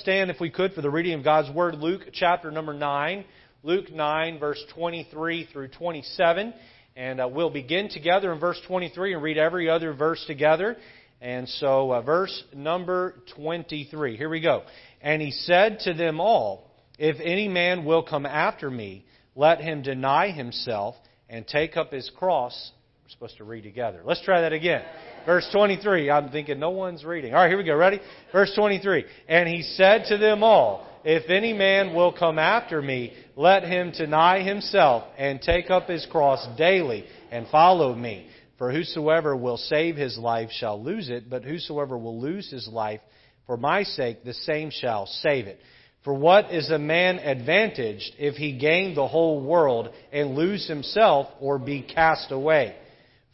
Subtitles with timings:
[0.00, 3.24] stand, if we could, for the reading of God's Word, Luke chapter number 9.
[3.62, 6.54] Luke 9, verse 23 through 27.
[6.96, 10.78] And uh, we'll begin together in verse 23 and read every other verse together.
[11.20, 14.16] And so, uh, verse number 23.
[14.16, 14.62] Here we go.
[15.02, 19.04] And he said to them all, If any man will come after me,
[19.36, 20.94] let him deny himself
[21.28, 22.72] and take up his cross.
[23.04, 24.00] We're supposed to read together.
[24.04, 24.82] Let's try that again.
[25.26, 26.10] Verse 23.
[26.10, 27.34] I'm thinking no one's reading.
[27.34, 27.76] All right, here we go.
[27.76, 28.00] Ready?
[28.32, 29.04] Verse 23.
[29.28, 33.92] And he said to them all, If any man will come after me, let him
[33.92, 38.26] deny himself and take up his cross daily and follow me.
[38.58, 43.00] For whosoever will save his life shall lose it, but whosoever will lose his life
[43.46, 45.58] for my sake, the same shall save it.
[46.04, 51.26] For what is a man advantaged if he gain the whole world and lose himself
[51.40, 52.76] or be cast away?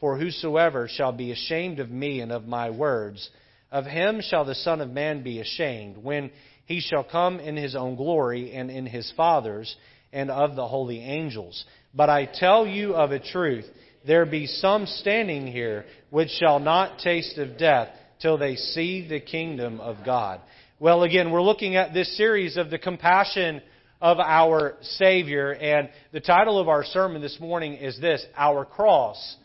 [0.01, 3.31] For whosoever shall be ashamed of me and of my words,
[3.71, 6.31] of him shall the Son of Man be ashamed, when
[6.67, 9.75] he shall come in his own glory and in his Father's
[10.13, 11.65] and of the holy angels.
[11.95, 13.67] But I tell you of a truth,
[14.07, 17.89] there be some standing here which shall not taste of death
[18.21, 20.41] till they see the kingdom of God.
[20.79, 23.63] Well, again, we're looking at this series of the compassion
[24.01, 29.37] of our Savior, and the title of our sermon this morning is this Our Cross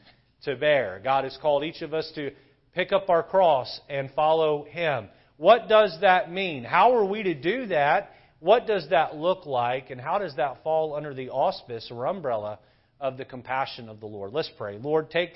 [0.44, 1.02] to bear.
[1.04, 2.32] God has called each of us to
[2.74, 5.10] pick up our cross and follow Him.
[5.38, 6.64] What does that mean?
[6.64, 8.12] How are we to do that?
[8.40, 9.90] What does that look like?
[9.90, 12.60] And how does that fall under the auspice or umbrella
[13.00, 14.34] of the compassion of the Lord?
[14.34, 14.78] Let's pray.
[14.78, 15.32] Lord, take,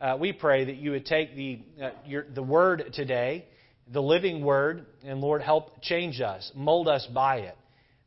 [0.00, 3.46] uh, we pray that you would take the, uh, your, the word today,
[3.92, 7.56] the living word, and Lord, help change us, mold us by it.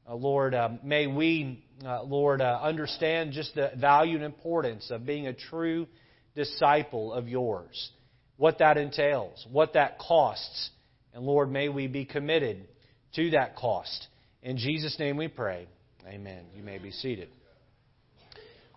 [0.07, 5.05] Uh, Lord, um, may we, uh, Lord, uh, understand just the value and importance of
[5.05, 5.87] being a true
[6.35, 7.91] disciple of yours,
[8.37, 10.69] what that entails, what that costs.
[11.13, 12.67] And Lord, may we be committed
[13.15, 14.07] to that cost.
[14.41, 15.67] In Jesus' name we pray.
[16.07, 16.45] Amen.
[16.55, 17.29] You may be seated.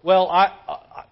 [0.03, 1.05] Well, I, I,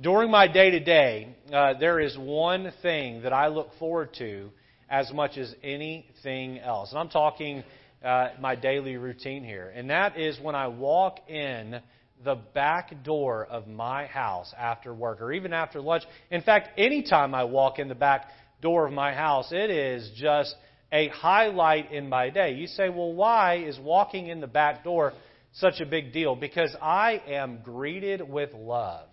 [0.00, 4.50] during my day to day, there is one thing that I look forward to
[4.88, 6.90] as much as anything else.
[6.90, 7.62] And I'm talking
[8.04, 9.72] uh, my daily routine here.
[9.74, 11.80] And that is when I walk in
[12.24, 16.04] the back door of my house after work or even after lunch.
[16.30, 18.26] In fact, anytime I walk in the back
[18.60, 20.54] door of my house, it is just
[20.92, 22.54] a highlight in my day.
[22.54, 25.12] You say, well, why is walking in the back door
[25.52, 26.36] such a big deal?
[26.36, 29.08] Because I am greeted with love.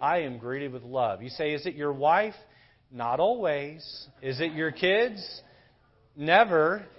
[0.00, 1.22] I am greeted with love.
[1.22, 2.34] You say, is it your wife?
[2.92, 4.06] Not always.
[4.22, 5.42] Is it your kids?
[6.16, 6.86] Never.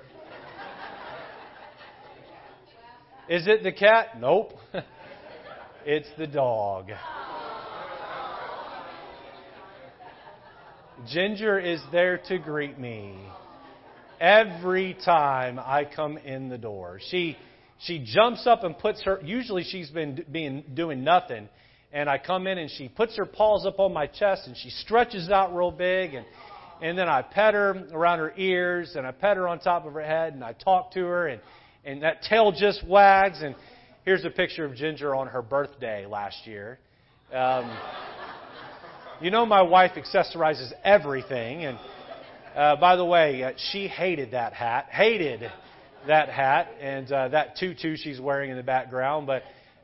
[3.30, 4.20] Is it the cat?
[4.20, 4.59] Nope.
[5.92, 6.92] It's the dog.
[11.08, 13.18] Ginger is there to greet me
[14.22, 17.00] every time I come in the door.
[17.10, 17.36] She
[17.80, 21.50] she jumps up and puts her usually she's been being doing nothing
[21.92, 24.70] and I come in and she puts her paws up on my chest and she
[24.70, 26.26] stretches out real big and
[26.84, 29.94] and then I pet her around her ears and I pet her on top of
[29.94, 31.42] her head and I talk to her and
[31.84, 33.56] and that tail just wags and
[34.06, 36.80] Here's a picture of Ginger on her birthday last year.
[37.34, 37.70] Um,
[39.20, 41.66] you know, my wife accessorizes everything.
[41.66, 41.78] And
[42.56, 45.52] uh, by the way, uh, she hated that hat, hated
[46.08, 49.28] that hat, and uh, that tutu she's wearing in the background.
[49.28, 49.44] But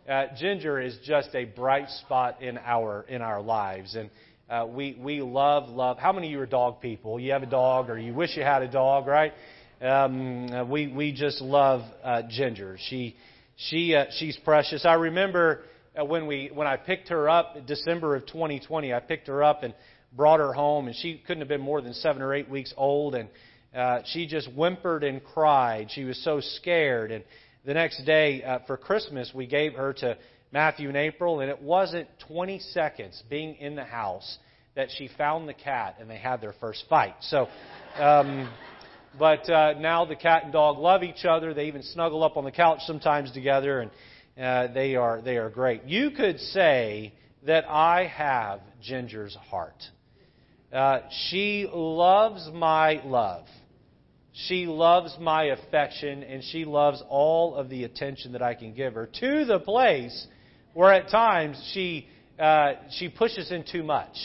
[0.09, 4.09] uh, Ginger is just a bright spot in our in our lives, and
[4.49, 5.97] uh, we we love love.
[5.97, 7.19] How many of you are dog people?
[7.19, 9.33] You have a dog, or you wish you had a dog, right?
[9.81, 12.77] Um, we we just love uh, Ginger.
[12.87, 13.17] She
[13.55, 14.85] she uh, she's precious.
[14.85, 15.63] I remember
[15.99, 18.93] uh, when we when I picked her up December of 2020.
[18.93, 19.73] I picked her up and
[20.11, 23.16] brought her home, and she couldn't have been more than seven or eight weeks old,
[23.16, 23.29] and
[23.75, 25.89] uh, she just whimpered and cried.
[25.91, 27.11] She was so scared.
[27.11, 27.23] And
[27.66, 30.17] the next day uh, for Christmas, we gave her to
[30.51, 34.37] Matthew and April, and it wasn't 20 seconds being in the house
[34.75, 37.16] that she found the cat and they had their first fight.
[37.22, 37.47] So.
[37.97, 38.51] Um,
[39.17, 41.53] but uh, now the cat and dog love each other.
[41.53, 43.91] They even snuggle up on the couch sometimes together, and
[44.41, 45.84] uh, they are they are great.
[45.85, 47.13] You could say
[47.45, 49.84] that I have Ginger's heart.
[50.73, 53.45] Uh, she loves my love.
[54.34, 58.95] She loves my affection, and she loves all of the attention that I can give
[58.95, 59.07] her.
[59.22, 60.28] To the place
[60.73, 62.07] where at times she
[62.37, 64.16] uh, she pushes in too much.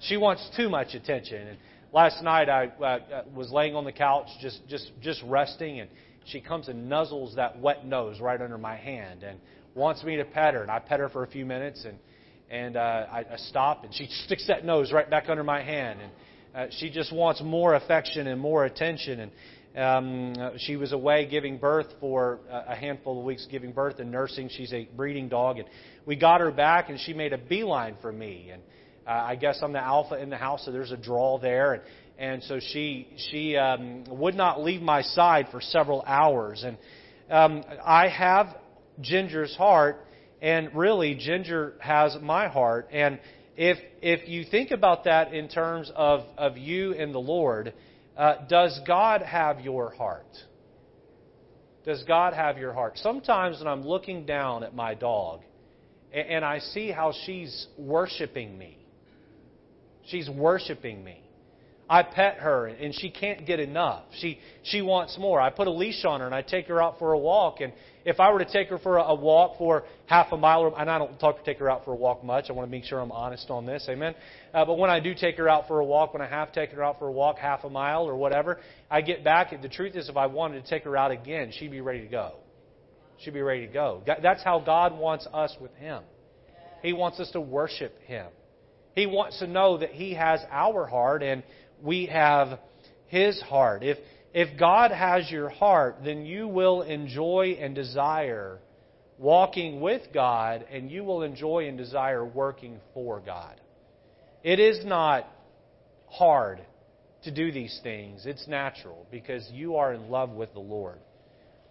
[0.00, 1.48] She wants too much attention.
[1.48, 1.58] And
[1.92, 5.88] Last night I uh, was laying on the couch just, just, just resting, and
[6.26, 9.38] she comes and nuzzles that wet nose right under my hand and
[9.74, 10.62] wants me to pet her.
[10.62, 11.98] And I pet her for a few minutes, and,
[12.50, 16.00] and uh, I, I stop, and she sticks that nose right back under my hand.
[16.00, 16.12] And
[16.54, 19.20] uh, she just wants more affection and more attention.
[19.20, 19.30] And
[19.76, 24.48] Um, she was away giving birth for a handful of weeks, giving birth and nursing.
[24.48, 25.68] She's a breeding dog, and
[26.06, 28.48] we got her back, and she made a beeline for me.
[28.52, 28.62] And
[29.06, 31.74] uh, I guess I'm the alpha in the house, so there's a draw there.
[31.74, 31.82] And,
[32.18, 36.64] and so she she um, would not leave my side for several hours.
[36.64, 36.76] And
[37.30, 38.56] um, I have
[39.00, 40.04] Ginger's heart,
[40.40, 42.88] and really Ginger has my heart.
[42.90, 43.20] And
[43.56, 47.74] if if you think about that in terms of of you and the Lord,
[48.16, 50.26] uh, does God have your heart?
[51.84, 52.98] Does God have your heart?
[52.98, 55.42] Sometimes when I'm looking down at my dog,
[56.12, 58.78] and, and I see how she's worshiping me
[60.06, 61.22] She's worshiping me.
[61.88, 64.04] I pet her and she can't get enough.
[64.18, 65.40] She she wants more.
[65.40, 67.60] I put a leash on her and I take her out for a walk.
[67.60, 67.72] And
[68.04, 70.98] if I were to take her for a, walk for half a mile, and I
[70.98, 72.46] don't talk to take her out for a walk much.
[72.48, 73.86] I want to make sure I'm honest on this.
[73.88, 74.14] Amen.
[74.52, 76.76] Uh, but when I do take her out for a walk, when I have taken
[76.76, 78.58] her out for a walk, half a mile or whatever,
[78.90, 79.50] I get back.
[79.60, 82.08] The truth is, if I wanted to take her out again, she'd be ready to
[82.08, 82.34] go.
[83.18, 84.02] She'd be ready to go.
[84.06, 86.02] That's how God wants us with Him.
[86.82, 88.26] He wants us to worship Him.
[88.96, 91.44] He wants to know that He has our heart and
[91.82, 92.58] we have
[93.06, 93.84] His heart.
[93.84, 93.98] If,
[94.34, 98.58] if God has your heart, then you will enjoy and desire
[99.18, 103.60] walking with God and you will enjoy and desire working for God.
[104.42, 105.28] It is not
[106.08, 106.62] hard
[107.24, 108.24] to do these things.
[108.24, 110.98] It's natural because you are in love with the Lord.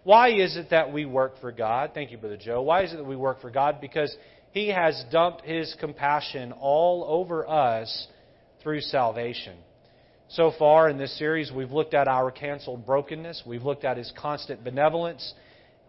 [0.04, 1.90] Why is it that we work for God?
[1.92, 2.62] Thank you, Brother Joe.
[2.62, 3.80] Why is it that we work for God?
[3.80, 4.16] Because
[4.52, 8.08] he has dumped His compassion all over us
[8.62, 9.56] through salvation.
[10.28, 13.44] So far in this series, we've looked at our canceled brokenness.
[13.46, 15.34] We've looked at His constant benevolence,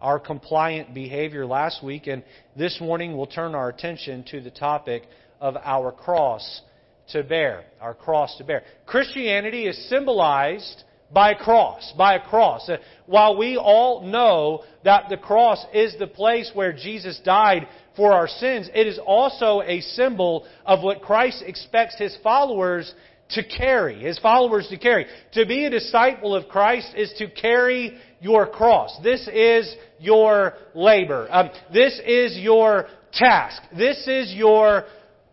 [0.00, 2.22] our compliant behavior last week, and
[2.56, 5.02] this morning we'll turn our attention to the topic
[5.40, 6.62] of our cross
[7.08, 7.64] to bear.
[7.80, 8.62] Our cross to bear.
[8.86, 12.68] Christianity is symbolized by a cross, by a cross.
[12.68, 12.76] Uh,
[13.06, 17.66] while we all know that the cross is the place where Jesus died
[17.98, 22.94] for our sins, it is also a symbol of what Christ expects His followers
[23.30, 25.06] to carry, His followers to carry.
[25.32, 28.96] To be a disciple of Christ is to carry your cross.
[29.02, 31.26] This is your labor.
[31.28, 33.62] Um, this is your task.
[33.76, 34.84] This is your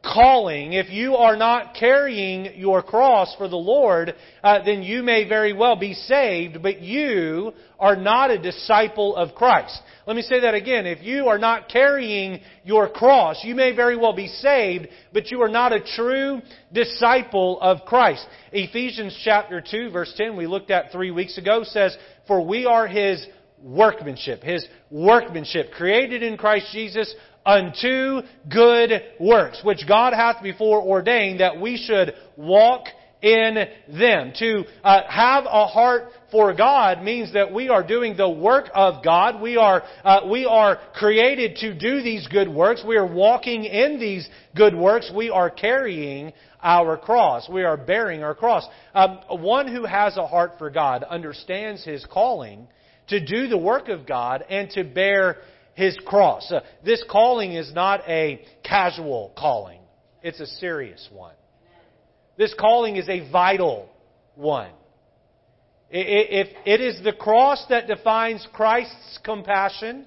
[0.06, 4.13] calling, if you are not carrying your cross for the Lord,
[4.44, 9.36] uh, then you may very well be saved, but you are not a disciple of
[9.36, 9.78] Christ.
[10.07, 10.86] Let me say that again.
[10.86, 15.42] If you are not carrying your cross, you may very well be saved, but you
[15.42, 16.42] are not a true
[16.72, 18.25] disciple of Christ.
[18.51, 21.98] Ephesians chapter 2 verse 10 we looked at three weeks ago says,
[22.28, 23.25] For we are His
[23.62, 27.13] workmanship, His workmanship, created in Christ Jesus
[27.46, 32.88] unto good works, which God hath before ordained that we should walk
[33.22, 33.56] in
[33.88, 34.34] them.
[34.38, 39.04] To uh, have a heart for God means that we are doing the work of
[39.04, 39.42] God.
[39.42, 42.84] We are, uh, we are created to do these good works.
[42.86, 45.12] We are walking in these good works.
[45.16, 47.50] We are carrying our cross.
[47.50, 48.68] We are bearing our cross.
[48.94, 52.68] Um, one who has a heart for God understands his calling
[53.08, 55.38] to do the work of God and to bear
[55.75, 56.51] his cross.
[56.51, 59.80] Uh, this calling is not a casual calling.
[60.24, 61.36] It's a serious one.
[62.38, 63.89] This calling is a vital
[64.33, 64.72] one.
[65.89, 70.06] If it is the cross that defines Christ's compassion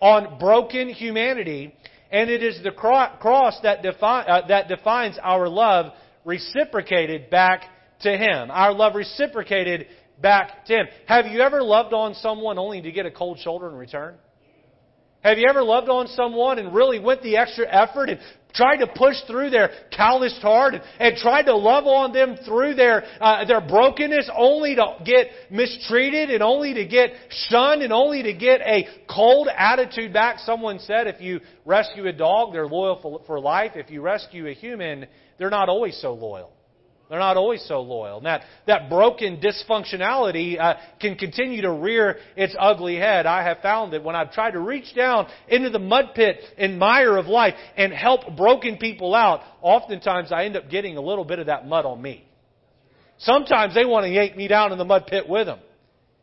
[0.00, 1.74] on broken humanity,
[2.10, 5.92] and it is the cross that, defi- uh, that defines our love
[6.24, 7.64] reciprocated back
[8.00, 8.50] to Him.
[8.50, 9.86] Our love reciprocated
[10.20, 10.86] back to Him.
[11.06, 14.14] Have you ever loved on someone only to get a cold shoulder in return?
[15.22, 18.18] Have you ever loved on someone and really went the extra effort and
[18.54, 22.74] tried to push through their calloused heart and, and tried to love on them through
[22.74, 27.10] their uh, their brokenness, only to get mistreated and only to get
[27.48, 30.38] shunned and only to get a cold attitude back?
[30.40, 33.72] Someone said, if you rescue a dog, they're loyal for, for life.
[33.76, 35.06] If you rescue a human,
[35.38, 36.52] they're not always so loyal.
[37.12, 38.16] They're not always so loyal.
[38.16, 43.26] And that, that broken dysfunctionality uh, can continue to rear its ugly head.
[43.26, 46.78] I have found that when I've tried to reach down into the mud pit and
[46.78, 51.26] mire of life and help broken people out, oftentimes I end up getting a little
[51.26, 52.26] bit of that mud on me.
[53.18, 55.58] Sometimes they want to yank me down in the mud pit with them.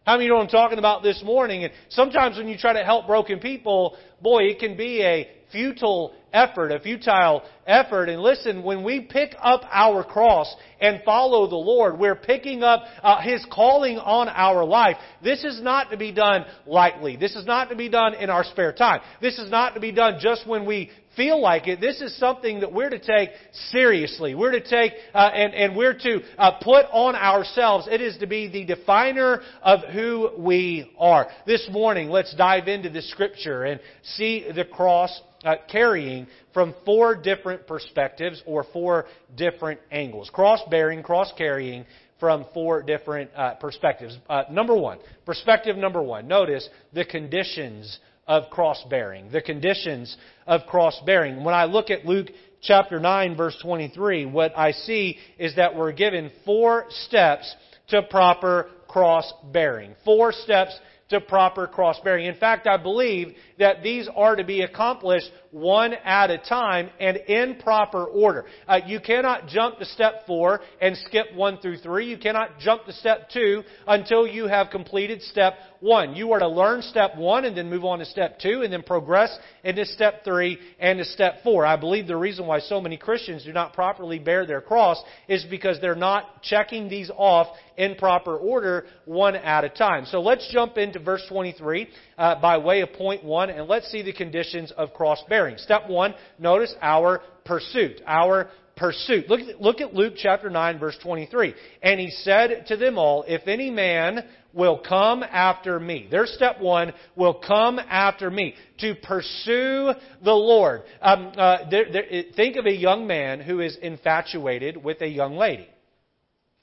[0.05, 1.65] How many know what I'm talking about this morning?
[1.65, 6.13] And sometimes when you try to help broken people, boy, it can be a futile
[6.31, 8.07] effort, a futile effort.
[8.09, 12.83] And listen, when we pick up our cross and follow the Lord, we're picking up
[13.03, 14.95] uh, His calling on our life.
[15.23, 17.17] This is not to be done lightly.
[17.17, 19.01] This is not to be done in our spare time.
[19.21, 21.81] This is not to be done just when we feel like it.
[21.81, 23.31] This is something that we're to take
[23.71, 24.35] seriously.
[24.35, 27.89] We're to take uh, and, and we're to uh, put on ourselves.
[27.91, 31.27] It is to be the definer of who we are.
[31.45, 37.15] This morning, let's dive into the scripture and see the cross uh, carrying from four
[37.15, 40.29] different perspectives or four different angles.
[40.29, 41.85] Cross bearing, cross carrying
[42.21, 44.17] from four different uh, perspectives.
[44.29, 46.29] Uh, number one, perspective number one.
[46.29, 47.99] Notice the conditions
[48.29, 49.31] of cross bearing.
[49.31, 51.43] The conditions of cross bearing.
[51.43, 52.27] When I look at Luke
[52.61, 57.53] chapter 9 verse 23, what I see is that we're given four steps
[57.87, 59.95] to proper cross bearing.
[60.05, 62.27] Four steps to proper cross bearing.
[62.27, 67.17] In fact, I believe that these are to be accomplished one at a time and
[67.17, 68.45] in proper order.
[68.67, 72.07] Uh, you cannot jump to step four and skip one through three.
[72.07, 76.15] You cannot jump to step two until you have completed step one.
[76.15, 78.83] You are to learn step one and then move on to step two and then
[78.83, 81.65] progress into step three and to step four.
[81.65, 85.45] I believe the reason why so many Christians do not properly bear their cross is
[85.49, 90.05] because they're not checking these off in proper order one at a time.
[90.05, 94.01] So let's jump into verse 23 uh, by way of point one and let's see
[94.01, 95.57] the conditions of cross bearing.
[95.57, 98.01] Step one, notice our pursuit.
[98.05, 99.29] Our pursuit.
[99.29, 101.53] Look, look at Luke chapter 9 verse 23.
[101.83, 106.07] And he said to them all, if any man will come after me.
[106.09, 108.55] There's step one, will come after me.
[108.79, 109.91] To pursue
[110.23, 110.81] the Lord.
[111.01, 115.35] Um, uh, there, there, think of a young man who is infatuated with a young
[115.35, 115.67] lady.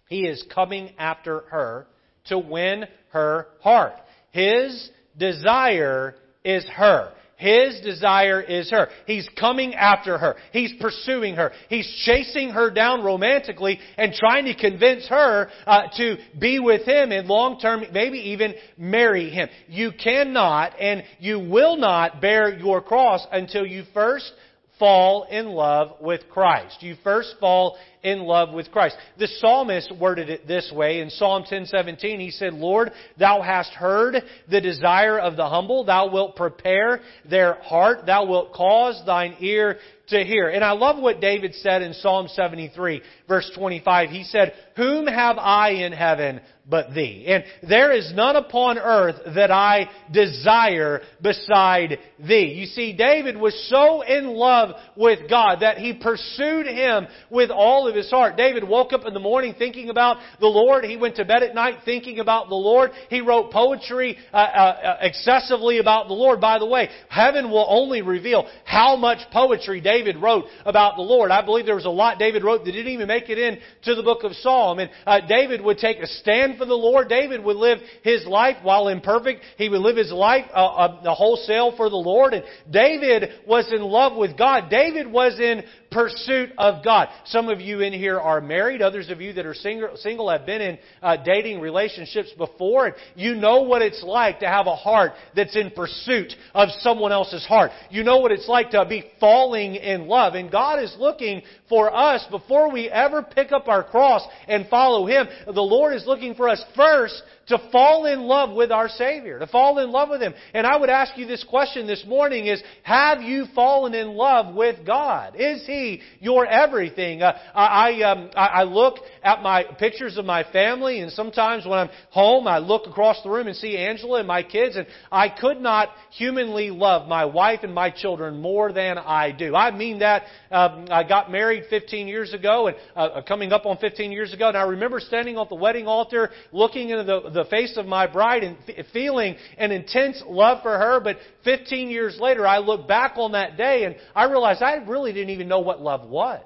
[0.08, 1.87] He is coming after her
[2.26, 3.94] to win her heart.
[4.30, 7.12] His desire is her.
[7.37, 8.88] His desire is her.
[9.07, 10.37] He's coming after her.
[10.52, 11.52] He's pursuing her.
[11.69, 17.12] He's chasing her down romantically and trying to convince her uh, to be with him
[17.12, 19.49] in long term, maybe even marry him.
[19.69, 24.33] You cannot and you will not bear your cross until you first
[24.78, 26.83] fall in love with Christ.
[26.83, 28.97] You first fall in love with Christ.
[29.18, 32.21] The psalmist worded it this way in Psalm 10:17.
[32.21, 37.54] He said, "Lord, thou hast heard the desire of the humble; thou wilt prepare their
[37.54, 39.78] heart; thou wilt cause thine ear
[40.09, 44.11] to hear." And I love what David said in Psalm 73, verse 25.
[44.11, 47.25] He said, "Whom have I in heaven but thee.
[47.28, 52.54] And there is none upon earth that I desire beside thee.
[52.58, 57.87] You see, David was so in love with God that he pursued him with all
[57.87, 58.37] of his heart.
[58.37, 60.85] David woke up in the morning thinking about the Lord.
[60.85, 62.90] He went to bed at night thinking about the Lord.
[63.11, 66.40] He wrote poetry uh, uh, excessively about the Lord.
[66.40, 71.30] By the way, heaven will only reveal how much poetry David wrote about the Lord.
[71.30, 74.02] I believe there was a lot David wrote that didn't even make it into the
[74.02, 74.80] book of Psalm.
[74.80, 77.08] And uh, David would take a stand for the Lord.
[77.08, 79.42] David would live his life while imperfect.
[79.56, 82.34] He would live his life uh, uh, wholesale for the Lord.
[82.34, 84.70] And David was in love with God.
[84.70, 87.08] David was in pursuit of God.
[87.26, 88.82] Some of you in here are married.
[88.82, 92.86] Others of you that are single, single have been in uh, dating relationships before.
[92.86, 97.12] And you know what it's like to have a heart that's in pursuit of someone
[97.12, 97.70] else's heart.
[97.90, 100.34] You know what it's like to be falling in love.
[100.34, 105.06] And God is looking for us before we ever pick up our cross and follow
[105.06, 105.26] Him.
[105.46, 109.47] The Lord is looking for us first to fall in love with our Savior, to
[109.47, 110.35] fall in love with Him.
[110.53, 114.55] And I would ask you this question this morning is, have you fallen in love
[114.55, 115.35] with God?
[115.38, 117.23] Is He your everything?
[117.23, 121.79] Uh, I, um, I, I look at my pictures of my family and sometimes when
[121.79, 125.29] I'm home I look across the room and see Angela and my kids and I
[125.29, 129.55] could not humanly love my wife and my children more than I do.
[129.55, 133.76] I mean that, um, I got married 15 years ago and uh, coming up on
[133.79, 137.45] 15 years ago and I remember standing on the wedding altar looking into the the
[137.45, 138.57] face of my bride and
[138.93, 141.00] feeling an intense love for her.
[141.00, 145.12] But 15 years later, I look back on that day and I realize I really
[145.12, 146.43] didn't even know what love was.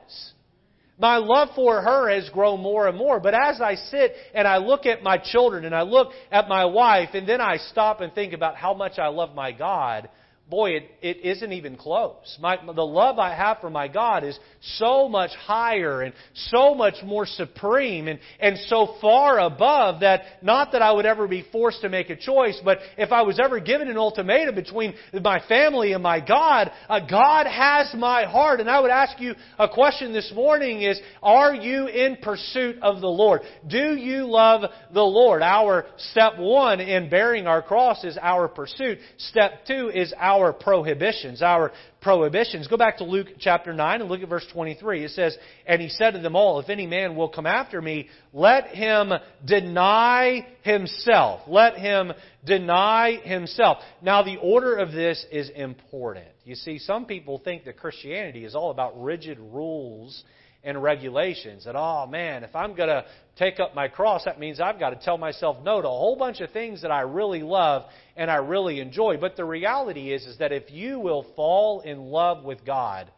[0.99, 3.20] My love for her has grown more and more.
[3.20, 6.66] But as I sit and I look at my children and I look at my
[6.66, 10.11] wife and then I stop and think about how much I love my God,
[10.50, 12.37] boy, it, it isn't even close.
[12.40, 14.38] My, the love I have for my God is
[14.78, 20.73] so much higher and so much more supreme and, and so far above that not
[20.73, 23.61] that I would ever be forced to make a choice, but if I was ever
[23.61, 28.59] given an ultimatum between my family and my God, uh, God has my heart.
[28.61, 33.00] And I would ask you a question this morning is, are you in pursuit of
[33.00, 33.42] the Lord?
[33.69, 35.42] Do you love the Lord?
[35.42, 38.99] Our step one in bearing our cross is our pursuit.
[39.19, 41.42] Step two is our our prohibitions.
[41.42, 42.66] Our prohibitions.
[42.68, 45.04] Go back to Luke chapter 9 and look at verse 23.
[45.04, 48.09] It says, And he said to them all, If any man will come after me,
[48.32, 49.12] let him
[49.44, 51.42] deny himself.
[51.47, 52.12] Let him
[52.44, 53.78] deny himself.
[54.02, 56.26] Now, the order of this is important.
[56.44, 60.25] You see, some people think that Christianity is all about rigid rules
[60.62, 61.66] and regulations.
[61.66, 63.04] And oh man, if I'm going to
[63.36, 66.16] take up my cross, that means I've got to tell myself no to a whole
[66.16, 67.84] bunch of things that I really love
[68.16, 69.16] and I really enjoy.
[69.16, 73.10] But the reality is, is that if you will fall in love with God,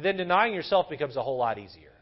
[0.00, 1.92] then denying yourself becomes a whole lot easier.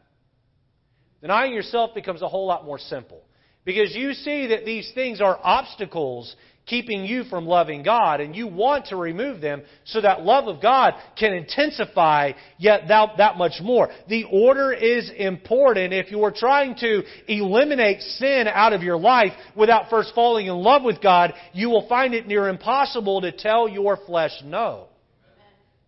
[1.21, 3.23] Denying yourself becomes a whole lot more simple.
[3.65, 6.35] Because you see that these things are obstacles
[6.65, 10.61] keeping you from loving God, and you want to remove them so that love of
[10.61, 13.89] God can intensify yet that, that much more.
[14.07, 15.93] The order is important.
[15.93, 20.55] If you are trying to eliminate sin out of your life without first falling in
[20.55, 24.87] love with God, you will find it near impossible to tell your flesh no.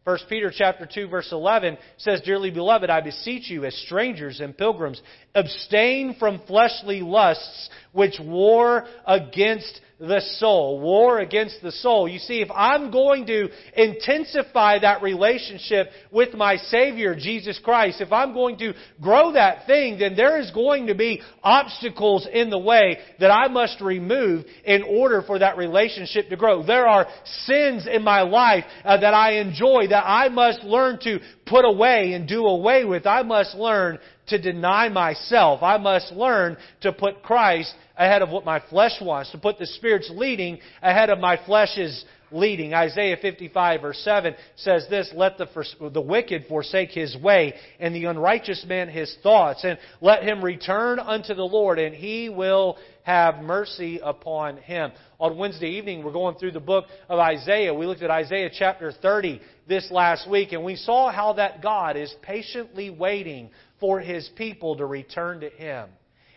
[0.06, 4.56] 1 Peter chapter 2 verse 11 says, Dearly beloved, I beseech you as strangers and
[4.56, 5.02] pilgrims,
[5.34, 12.08] abstain from fleshly lusts which war against the soul, war against the soul.
[12.08, 13.48] You see, if I'm going to
[13.78, 19.98] intensify that relationship with my Savior, Jesus Christ, if I'm going to grow that thing,
[19.98, 24.84] then there is going to be obstacles in the way that I must remove in
[24.84, 26.66] order for that relationship to grow.
[26.66, 27.08] There are
[27.46, 32.14] sins in my life uh, that I enjoy that I must learn to put away
[32.14, 33.08] and do away with.
[33.08, 35.62] I must learn to deny myself.
[35.64, 39.66] I must learn to put Christ ahead of what my flesh wants, to put the
[39.66, 42.06] Spirit's leading ahead of my flesh's
[42.36, 42.74] leading.
[42.74, 45.48] Isaiah 55 verse 7 says this, Let the,
[45.92, 51.00] the wicked forsake his way, and the unrighteous man his thoughts, and let him return
[51.00, 54.92] unto the Lord, and he will have mercy upon him.
[55.20, 57.74] On Wednesday evening, we're going through the book of Isaiah.
[57.74, 61.98] We looked at Isaiah chapter 30 this last week, and we saw how that God
[61.98, 63.50] is patiently waiting
[63.80, 65.90] for His people to return to Him.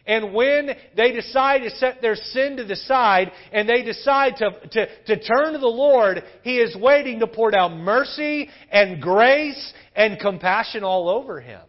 [0.08, 4.52] And when they decide to set their sin to the side and they decide to,
[4.72, 9.72] to, to turn to the Lord, He is waiting to pour down mercy and grace
[9.94, 11.60] and compassion all over Him.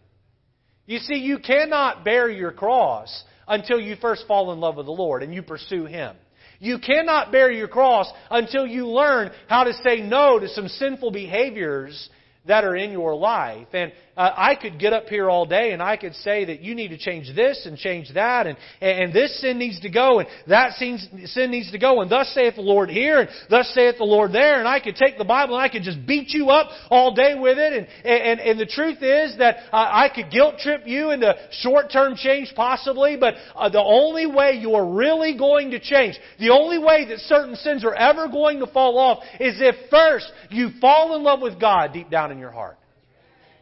[0.86, 4.92] You see, you cannot bear your cross until you first fall in love with the
[4.92, 6.16] Lord and you pursue Him.
[6.60, 11.10] You cannot bear your cross until you learn how to say no to some sinful
[11.10, 12.08] behaviors
[12.46, 13.68] that are in your life.
[13.72, 16.74] And uh, I could get up here all day and I could say that you
[16.74, 20.28] need to change this and change that and, and this sin needs to go and
[20.48, 24.04] that sin, needs to go and thus saith the Lord here and thus saith the
[24.04, 26.70] Lord there and I could take the Bible and I could just beat you up
[26.90, 30.82] all day with it and, and, and the truth is that I could guilt trip
[30.86, 36.18] you into short-term change possibly but uh, the only way you're really going to change,
[36.38, 40.30] the only way that certain sins are ever going to fall off is if first
[40.50, 42.79] you fall in love with God deep down in your heart.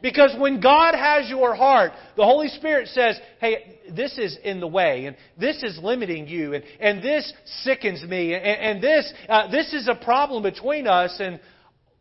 [0.00, 4.66] Because when God has your heart, the Holy Spirit says, hey, this is in the
[4.66, 7.32] way, and this is limiting you, and, and this
[7.62, 11.40] sickens me, and, and this, uh, this is a problem between us, and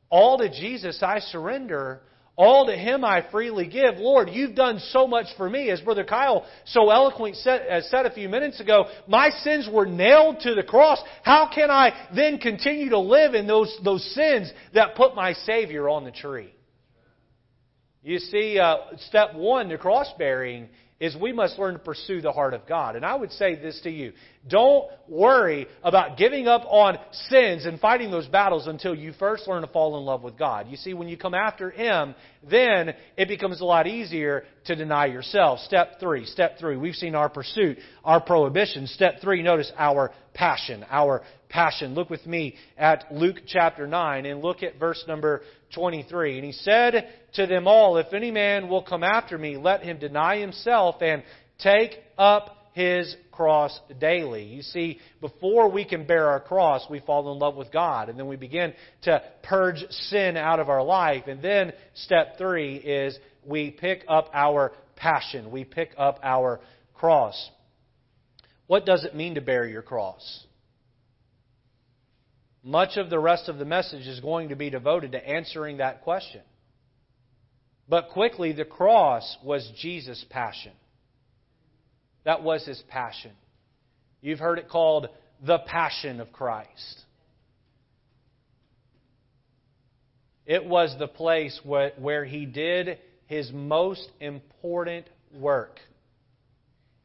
[0.10, 2.02] all to Jesus I surrender.
[2.36, 3.98] All to Him I freely give.
[3.98, 5.72] Lord, you've done so much for me.
[5.72, 9.88] As Brother Kyle so eloquently said, uh, said a few minutes ago, my sins were
[9.88, 11.00] nailed to the cross.
[11.24, 15.90] How can I then continue to live in those, those sins that put my Savior
[15.90, 16.54] on the tree?
[18.08, 18.78] You see, uh,
[19.10, 22.96] step one to cross bearing is we must learn to pursue the heart of God.
[22.96, 24.14] And I would say this to you.
[24.50, 26.98] Don't worry about giving up on
[27.30, 30.68] sins and fighting those battles until you first learn to fall in love with God.
[30.70, 32.16] You see, when you come after Him,
[32.50, 35.60] then it becomes a lot easier to deny yourself.
[35.62, 36.26] Step three.
[36.26, 36.78] Step three.
[36.78, 38.88] We've seen our pursuit, our prohibition.
[38.88, 40.86] Step three, notice our passion.
[40.90, 41.94] Our passion.
[41.94, 45.42] Look with me at Luke chapter 9 and look at verse number
[45.76, 46.38] 23.
[46.38, 49.98] And he said to them all, If any man will come after me, let him
[50.00, 51.24] deny himself and
[51.60, 54.44] take up his cross daily.
[54.46, 58.10] You see, before we can bear our cross, we fall in love with God.
[58.10, 58.74] And then we begin
[59.04, 61.28] to purge sin out of our life.
[61.28, 65.52] And then step three is we pick up our passion.
[65.52, 66.60] We pick up our
[66.96, 67.52] cross.
[68.66, 70.44] What does it mean to bear your cross?
[72.64, 76.02] Much of the rest of the message is going to be devoted to answering that
[76.02, 76.42] question.
[77.88, 80.74] But quickly, the cross was Jesus' passion.
[82.28, 83.32] That was his passion.
[84.20, 85.08] You've heard it called
[85.46, 87.04] the passion of Christ.
[90.46, 95.08] It was the place where he did his most important
[95.40, 95.80] work.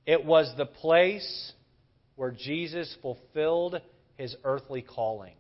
[0.07, 1.53] It was the place
[2.17, 3.81] where Jesus fulfilled
[4.17, 5.35] his earthly calling.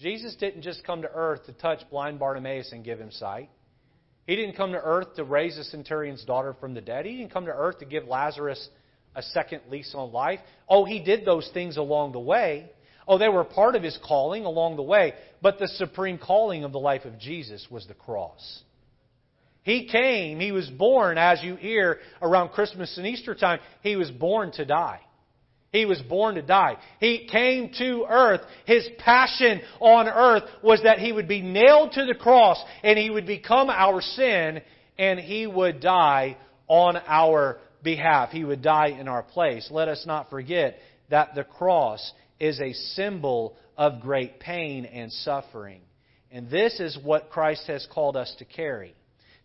[0.00, 3.50] Jesus didn't just come to earth to touch blind Bartimaeus and give him sight.
[4.26, 7.04] He didn't come to earth to raise the centurion's daughter from the dead.
[7.04, 8.68] He didn't come to earth to give Lazarus
[9.14, 10.40] a second lease on life.
[10.68, 12.70] Oh, he did those things along the way.
[13.06, 15.12] Oh, they were part of his calling along the way.
[15.42, 18.62] But the supreme calling of the life of Jesus was the cross.
[19.62, 24.10] He came, he was born, as you hear around Christmas and Easter time, he was
[24.10, 25.00] born to die.
[25.74, 26.76] He was born to die.
[27.00, 28.42] He came to earth.
[28.64, 33.10] His passion on earth was that he would be nailed to the cross and he
[33.10, 34.62] would become our sin
[35.00, 36.36] and he would die
[36.68, 38.30] on our behalf.
[38.30, 39.68] He would die in our place.
[39.68, 40.78] Let us not forget
[41.10, 45.80] that the cross is a symbol of great pain and suffering.
[46.30, 48.94] And this is what Christ has called us to carry.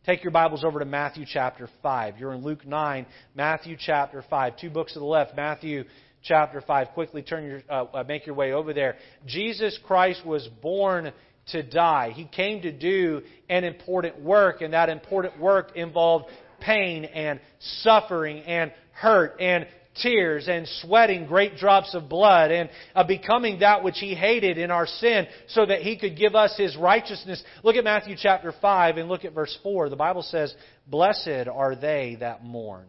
[0.05, 2.19] Take your Bibles over to Matthew chapter 5.
[2.19, 4.57] You're in Luke 9, Matthew chapter 5.
[4.57, 5.85] Two books to the left, Matthew
[6.23, 6.89] chapter 5.
[6.89, 8.95] Quickly turn your, uh, uh, make your way over there.
[9.25, 11.12] Jesus Christ was born
[11.51, 12.12] to die.
[12.13, 16.25] He came to do an important work, and that important work involved
[16.60, 19.65] pain and suffering and hurt and
[20.01, 24.71] tears and sweating great drops of blood and uh, becoming that which he hated in
[24.71, 27.43] our sin so that he could give us his righteousness.
[27.63, 29.89] Look at Matthew chapter 5 and look at verse 4.
[29.89, 30.53] The Bible says,
[30.88, 32.86] Blessed are they that mourn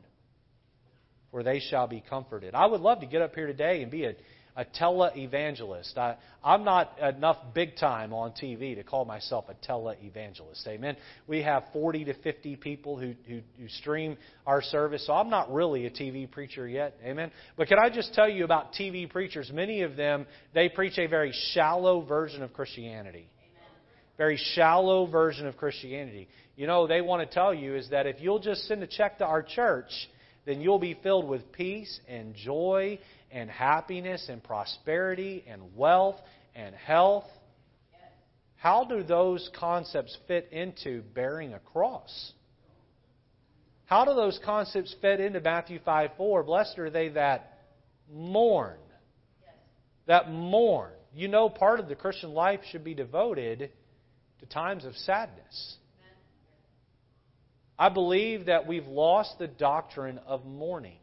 [1.30, 2.54] for they shall be comforted.
[2.54, 4.14] I would love to get up here today and be a,
[4.56, 5.96] a tele-evangelist.
[5.96, 10.66] I, I'm not enough big time on TV to call myself a tele-evangelist.
[10.66, 10.96] Amen.
[11.26, 14.16] We have 40 to 50 people who, who, who stream
[14.46, 16.96] our service, so I'm not really a TV preacher yet.
[17.04, 17.30] Amen.
[17.56, 19.50] But can I just tell you about TV preachers?
[19.52, 23.28] Many of them, they preach a very shallow version of Christianity
[24.20, 26.28] very shallow version of Christianity.
[26.54, 29.16] You know, they want to tell you is that if you'll just send a check
[29.16, 29.88] to our church,
[30.44, 32.98] then you'll be filled with peace and joy
[33.30, 36.16] and happiness and prosperity and wealth
[36.54, 37.26] and health.
[38.56, 42.32] How do those concepts fit into bearing a cross?
[43.86, 46.42] How do those concepts fit into Matthew 5 4?
[46.44, 47.58] Blessed are they that
[48.12, 48.78] mourn.
[50.06, 50.92] That mourn.
[51.12, 53.70] You know, part of the Christian life should be devoted
[54.38, 55.76] to times of sadness.
[57.80, 60.98] I believe that we've lost the doctrine of mourning.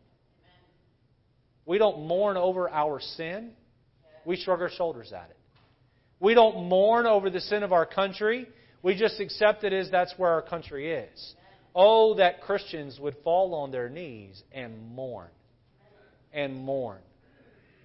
[1.65, 3.53] We don't mourn over our sin.
[4.27, 5.37] We shrug our shoulders at it.
[6.19, 8.47] We don't mourn over the sin of our country.
[8.83, 11.33] We just accept it as that's where our country is.
[11.73, 15.29] Oh, that Christians would fall on their knees and mourn.
[16.31, 16.99] And mourn.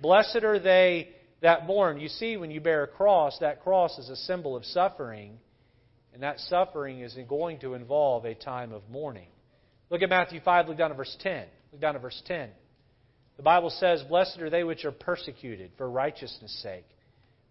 [0.02, 1.08] Blessed are they
[1.40, 1.98] that mourn.
[1.98, 5.38] You see, when you bear a cross, that cross is a symbol of suffering.
[6.12, 9.28] And that suffering is going to involve a time of mourning.
[9.90, 11.46] Look at Matthew 5, look down at verse 10.
[11.72, 12.50] Look down at verse 10.
[13.36, 16.86] The Bible says, Blessed are they which are persecuted for righteousness' sake,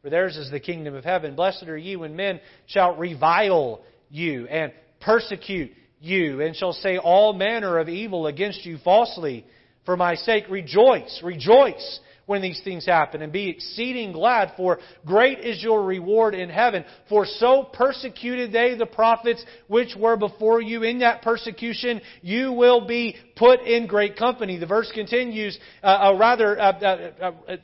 [0.02, 1.36] for theirs is the kingdom of heaven.
[1.36, 7.34] Blessed are ye when men shall revile you and persecute you, and shall say all
[7.34, 9.46] manner of evil against you falsely
[9.86, 10.46] for my sake.
[10.50, 16.34] Rejoice, rejoice when these things happen, and be exceeding glad, for great is your reward
[16.34, 16.86] in heaven.
[17.10, 20.84] For so persecuted they the prophets which were before you.
[20.84, 24.58] In that persecution, you will be put in great company.
[24.58, 27.58] The verse continues, uh, uh, rather, uh, uh, uh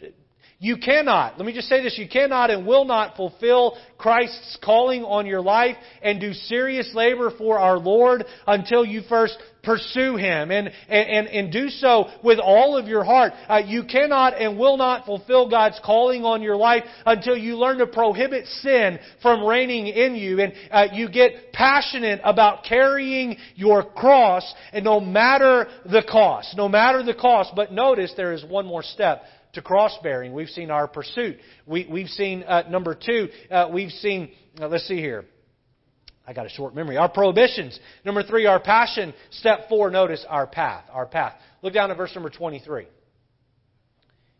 [0.59, 5.03] you cannot, let me just say this, you cannot and will not fulfill Christ's calling
[5.03, 10.49] on your life and do serious labor for our Lord until you first pursue Him
[10.49, 13.33] and, and, and do so with all of your heart.
[13.47, 17.77] Uh, you cannot and will not fulfill God's calling on your life until you learn
[17.79, 23.83] to prohibit sin from reigning in you and uh, you get passionate about carrying your
[23.83, 27.51] cross and no matter the cost, no matter the cost.
[27.55, 30.33] But notice there is one more step to cross bearing.
[30.33, 31.37] We've seen our pursuit.
[31.65, 35.25] We, have seen, uh, number two, uh, we've seen, uh, let's see here.
[36.27, 36.97] I got a short memory.
[36.97, 37.79] Our prohibitions.
[38.03, 39.13] Number three, our passion.
[39.31, 40.83] Step four, notice our path.
[40.91, 41.33] Our path.
[41.61, 42.87] Look down at verse number 23.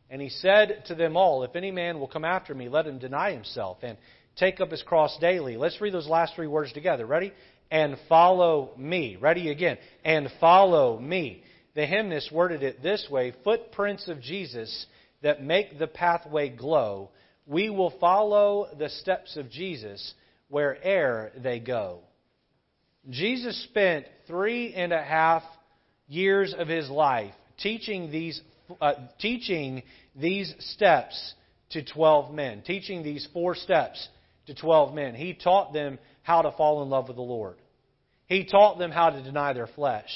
[0.09, 2.99] And he said to them all, If any man will come after me, let him
[2.99, 3.97] deny himself and
[4.35, 5.55] take up his cross daily.
[5.55, 7.05] Let's read those last three words together.
[7.05, 7.31] Ready?
[7.71, 9.17] And follow me.
[9.19, 9.77] Ready again.
[10.03, 11.43] And follow me.
[11.73, 14.87] The hymnist worded it this way Footprints of Jesus
[15.21, 17.11] that make the pathway glow.
[17.45, 20.13] We will follow the steps of Jesus
[20.49, 21.99] where'er they go.
[23.09, 25.43] Jesus spent three and a half
[26.07, 28.41] years of his life teaching these,
[28.81, 29.83] uh, teaching
[30.15, 31.33] these steps
[31.69, 34.07] to 12 men, teaching these four steps
[34.47, 35.15] to 12 men.
[35.15, 37.55] He taught them how to fall in love with the Lord.
[38.27, 40.09] He taught them how to deny their flesh.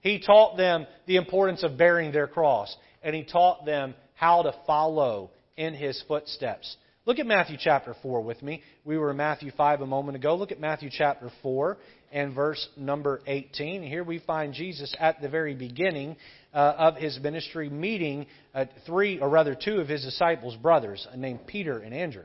[0.00, 2.74] He taught them the importance of bearing their cross.
[3.02, 6.76] And he taught them how to follow in his footsteps.
[7.06, 8.62] Look at Matthew chapter 4 with me.
[8.82, 10.36] We were in Matthew 5 a moment ago.
[10.36, 11.76] Look at Matthew chapter 4
[12.10, 13.82] and verse number 18.
[13.82, 16.16] Here we find Jesus at the very beginning
[16.54, 21.46] uh, of his ministry meeting uh, three, or rather two of his disciples' brothers named
[21.46, 22.24] Peter and Andrew.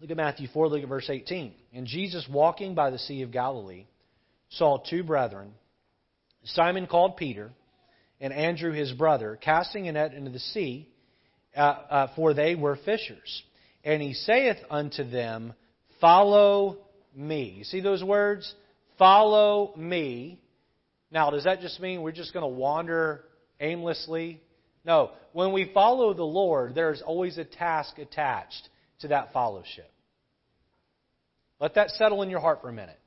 [0.00, 1.52] Look at Matthew 4, look at verse 18.
[1.74, 3.84] And Jesus, walking by the Sea of Galilee,
[4.52, 5.52] saw two brethren,
[6.44, 7.50] Simon called Peter,
[8.22, 10.88] and Andrew his brother, casting a net into the sea,
[11.58, 13.42] uh, uh, for they were fishers.
[13.84, 15.54] And he saith unto them,
[16.00, 16.78] Follow
[17.14, 17.56] me.
[17.58, 18.54] You see those words?
[18.98, 20.40] Follow me.
[21.10, 23.24] Now, does that just mean we're just going to wander
[23.60, 24.40] aimlessly?
[24.84, 25.10] No.
[25.32, 28.68] When we follow the Lord, there's always a task attached
[29.00, 29.90] to that fellowship.
[31.60, 32.98] Let that settle in your heart for a minute.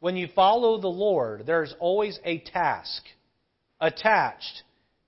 [0.00, 3.02] When you follow the Lord, there's always a task
[3.80, 4.62] attached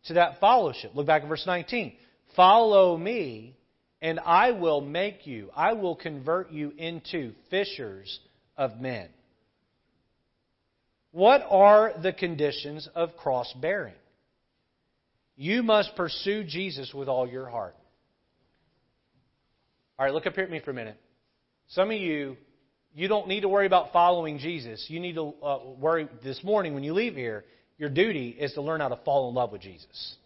[0.07, 0.93] to that fellowship.
[0.95, 1.95] Look back at verse 19.
[2.37, 3.57] Follow me,
[4.01, 8.21] and I will make you, I will convert you into fishers
[8.57, 9.09] of men.
[11.12, 13.95] What are the conditions of cross bearing?
[15.37, 17.77] You must pursue Jesus with all your heart.
[19.99, 20.97] All right, look up here at me for a minute.
[21.68, 22.37] Some of you,
[22.95, 24.85] you don't need to worry about following Jesus.
[24.88, 27.45] You need to uh, worry this morning when you leave here.
[27.79, 30.16] Your duty is to learn how to fall in love with Jesus.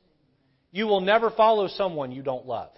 [0.72, 2.70] You will never follow someone you don't love.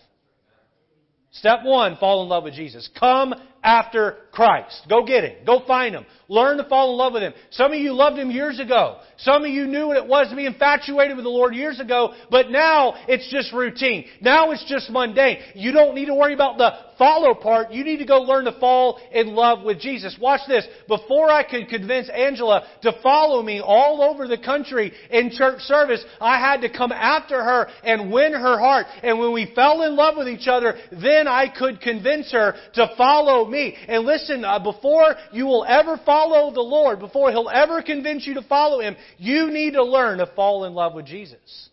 [1.32, 2.88] Step one, fall in love with Jesus.
[2.98, 4.86] Come after Christ.
[4.88, 5.44] Go get Him.
[5.44, 6.06] Go find Him.
[6.28, 7.32] Learn to fall in love with Him.
[7.50, 8.98] Some of you loved Him years ago.
[9.18, 12.14] Some of you knew what it was to be infatuated with the Lord years ago,
[12.30, 14.04] but now it's just routine.
[14.20, 15.38] Now it's just mundane.
[15.54, 17.72] You don't need to worry about the follow part.
[17.72, 20.16] You need to go learn to fall in love with Jesus.
[20.20, 20.66] Watch this.
[20.86, 26.04] Before I could convince Angela to follow me all over the country in church service,
[26.20, 28.86] I had to come after her and win her heart.
[29.02, 32.90] And when we fell in love with each other, then I could convince her to
[32.96, 33.74] follow me.
[33.88, 38.34] And listen, uh, before you will ever follow the Lord, before He'll ever convince you
[38.34, 41.67] to follow Him, you need to learn to fall in love with Jesus.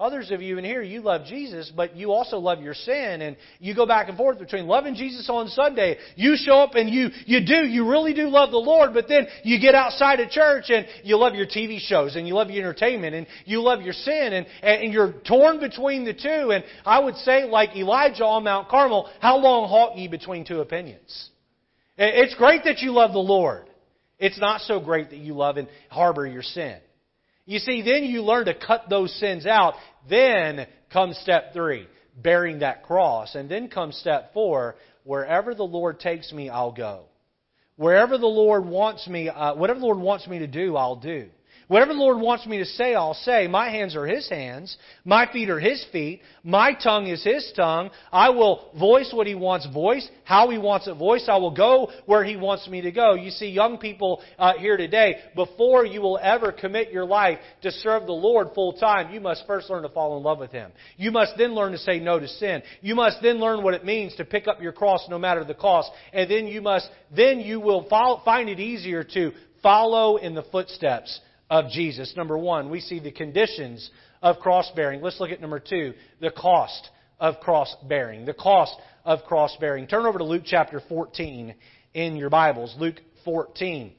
[0.00, 3.36] Others of you in here, you love Jesus, but you also love your sin, and
[3.60, 5.98] you go back and forth between loving Jesus on Sunday.
[6.16, 9.28] You show up and you, you do, you really do love the Lord, but then
[9.44, 12.64] you get outside of church and you love your TV shows and you love your
[12.64, 16.50] entertainment and you love your sin and, and you're torn between the two.
[16.50, 20.60] And I would say, like Elijah on Mount Carmel, how long halt ye between two
[20.60, 21.30] opinions?
[21.96, 23.66] It's great that you love the Lord.
[24.18, 26.78] It's not so great that you love and harbor your sin.
[27.46, 29.74] You see, then you learn to cut those sins out.
[30.08, 33.34] Then comes step three, bearing that cross.
[33.34, 37.04] And then comes step four, wherever the Lord takes me, I'll go.
[37.76, 41.28] Wherever the Lord wants me, uh, whatever the Lord wants me to do, I'll do.
[41.68, 43.46] Whatever the Lord wants me to say, I'll say.
[43.46, 44.76] My hands are His hands.
[45.04, 46.20] My feet are His feet.
[46.42, 47.90] My tongue is His tongue.
[48.12, 51.28] I will voice what He wants voiced, how He wants it voiced.
[51.28, 53.14] I will go where He wants me to go.
[53.14, 57.70] You see, young people uh, here today, before you will ever commit your life to
[57.70, 60.70] serve the Lord full time, you must first learn to fall in love with Him.
[60.98, 62.62] You must then learn to say no to sin.
[62.82, 65.54] You must then learn what it means to pick up your cross no matter the
[65.54, 65.90] cost.
[66.12, 70.42] And then you must, then you will follow, find it easier to follow in the
[70.42, 72.14] footsteps of Jesus.
[72.16, 73.90] Number one, we see the conditions
[74.22, 75.02] of cross bearing.
[75.02, 76.88] Let's look at number two, the cost
[77.20, 78.24] of cross bearing.
[78.24, 79.86] The cost of cross bearing.
[79.86, 81.54] Turn over to Luke chapter 14
[81.92, 82.74] in your Bibles.
[82.78, 83.92] Luke 14.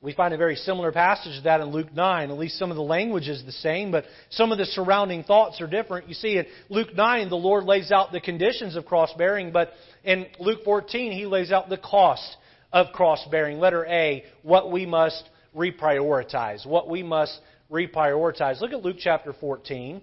[0.00, 2.30] We find a very similar passage to that in Luke 9.
[2.30, 5.60] At least some of the language is the same, but some of the surrounding thoughts
[5.60, 6.08] are different.
[6.08, 9.72] You see, in Luke 9, the Lord lays out the conditions of cross bearing, but
[10.04, 12.36] in Luke 14, He lays out the cost
[12.72, 13.58] of cross bearing.
[13.58, 16.66] Letter A, what we must reprioritize.
[16.66, 17.38] What we must
[17.70, 18.60] reprioritize.
[18.60, 20.00] Look at Luke chapter 14.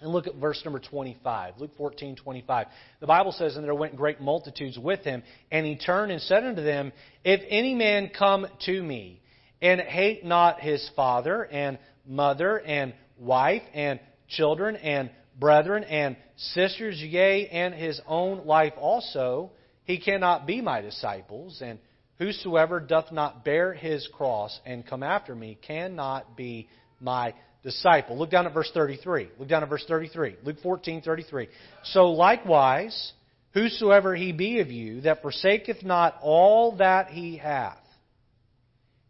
[0.00, 1.54] And look at verse number 25.
[1.58, 2.66] Luke 14, 25.
[3.00, 6.44] The Bible says, And there went great multitudes with him, and he turned and said
[6.44, 6.92] unto them,
[7.24, 9.22] If any man come to me,
[9.62, 17.00] and hate not his father, and mother, and wife, and children, and brethren, and sisters,
[17.00, 19.50] yea, and his own life also,
[19.86, 21.78] he cannot be my disciples, and
[22.18, 26.68] whosoever doth not bear his cross and come after me cannot be
[27.00, 28.18] my disciple.
[28.18, 29.28] Look down at verse 33.
[29.38, 30.36] Look down at verse 33.
[30.42, 31.48] Luke 14, 33.
[31.84, 33.12] So likewise,
[33.54, 37.78] whosoever he be of you that forsaketh not all that he hath,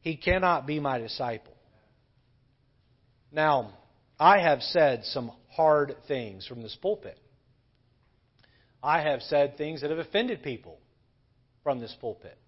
[0.00, 1.54] he cannot be my disciple.
[3.32, 3.72] Now,
[4.20, 7.18] I have said some hard things from this pulpit.
[8.86, 10.78] I have said things that have offended people
[11.64, 12.38] from this pulpit.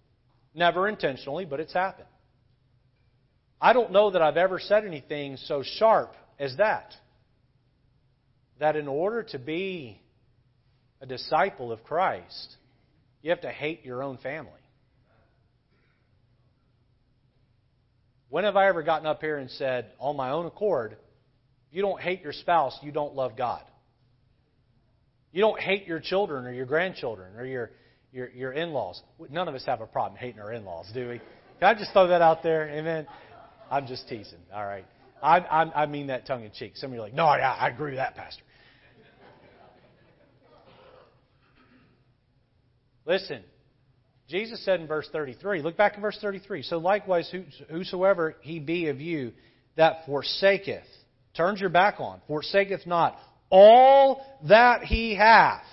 [0.55, 2.07] Never intentionally, but it's happened.
[3.59, 6.95] I don't know that I've ever said anything so sharp as that.
[8.59, 10.01] that in order to be
[11.01, 12.55] a disciple of Christ,
[13.21, 14.51] you have to hate your own family.
[18.29, 21.81] When have I ever gotten up here and said, on my own accord, if you
[21.81, 23.63] don't hate your spouse, you don't love God?
[25.31, 27.71] You don't hate your children or your grandchildren or your,
[28.11, 29.01] your, your in laws.
[29.29, 31.21] None of us have a problem hating our in laws, do we?
[31.59, 32.67] Can I just throw that out there?
[32.69, 33.07] Amen.
[33.69, 34.39] I'm just teasing.
[34.53, 34.85] All right.
[35.21, 36.77] I, I, I mean that tongue in cheek.
[36.77, 38.43] Some of you are like, no, I, I agree with that, Pastor.
[43.05, 43.43] Listen,
[44.29, 46.61] Jesus said in verse 33, look back in verse 33.
[46.63, 47.33] So likewise,
[47.69, 49.33] whosoever he be of you
[49.75, 50.85] that forsaketh,
[51.35, 53.17] turns your back on, forsaketh not
[53.49, 55.63] all that he hath.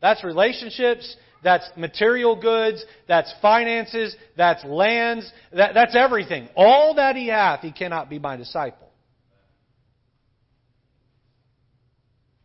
[0.00, 6.48] That's relationships, that's material goods, that's finances, that's lands, that, that's everything.
[6.56, 8.90] All that he hath, he cannot be my disciple.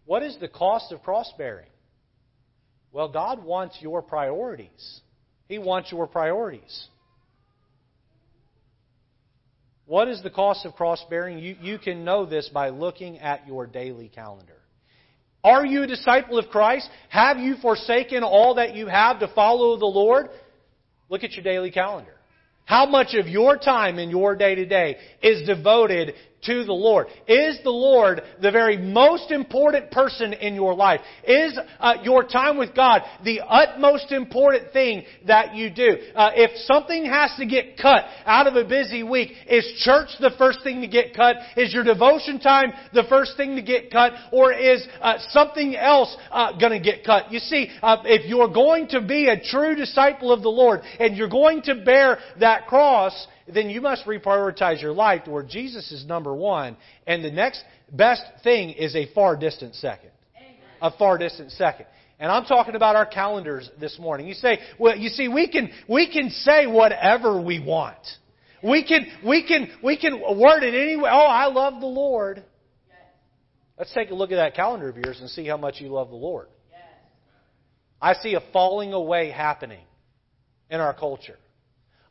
[0.06, 1.69] What is the cost of cross bearing?
[2.91, 5.02] Well, God wants your priorities.
[5.47, 6.88] He wants your priorities.
[9.92, 11.38] What is the cost of cross bearing?
[11.38, 14.56] You, you can know this by looking at your daily calendar.
[15.44, 16.90] Are you a disciple of Christ?
[17.10, 20.30] Have you forsaken all that you have to follow the Lord?
[21.10, 22.14] Look at your daily calendar.
[22.64, 27.08] How much of your time in your day to day is devoted to the Lord?
[27.28, 31.02] Is the Lord the very most important person in your life?
[31.26, 35.98] Is uh, your time with God the utmost important thing that you do?
[36.16, 40.32] Uh, if something has to get cut out of a busy week, is church the
[40.38, 41.36] first thing to get cut?
[41.58, 44.14] Is your devotion time the first thing to get cut?
[44.32, 47.32] Or is uh, something else uh, going to get cut?
[47.32, 51.16] You see, uh, if you're going to be a true disciple of the Lord and
[51.16, 55.92] you're going to bear that cross, then you must reprioritize your life to where Jesus
[55.92, 60.12] is number one, and the next best thing is a far distant second.
[60.38, 60.56] Amen.
[60.82, 61.86] A far distant second.
[62.20, 64.28] And I'm talking about our calendars this morning.
[64.28, 67.98] You say, well, you see, we can, we can say whatever we want.
[68.64, 71.10] We can, we can, we can word it anyway.
[71.12, 72.44] Oh, I love the Lord.
[73.76, 76.10] Let's take a look at that calendar of yours and see how much you love
[76.10, 76.48] the Lord.
[78.00, 79.84] I see a falling away happening
[80.70, 81.38] in our culture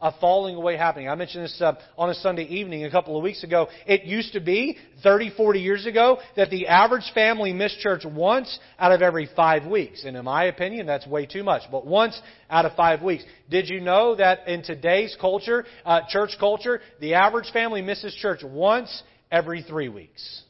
[0.00, 1.08] a falling away happening.
[1.08, 3.68] I mentioned this uh, on a Sunday evening a couple of weeks ago.
[3.86, 8.58] It used to be, 30, 40 years ago, that the average family missed church once
[8.78, 10.04] out of every five weeks.
[10.04, 11.62] And in my opinion, that's way too much.
[11.70, 13.24] But once out of five weeks.
[13.50, 18.40] Did you know that in today's culture, uh, church culture, the average family misses church
[18.42, 20.42] once every three weeks?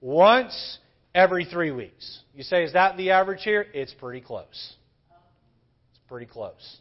[0.00, 0.78] Once
[1.14, 2.20] every three weeks.
[2.34, 3.66] You say, is that the average here?
[3.72, 4.46] It's pretty close.
[5.90, 6.78] It's pretty close.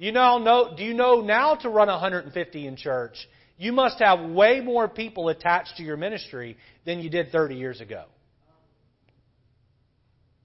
[0.00, 3.16] You now know, do you know now to run 150 in church,
[3.58, 7.82] you must have way more people attached to your ministry than you did 30 years
[7.82, 8.06] ago.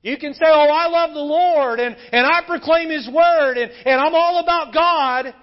[0.01, 3.71] You can say, Oh, I love the Lord and, and I proclaim His Word and,
[3.85, 5.33] and I'm all about God.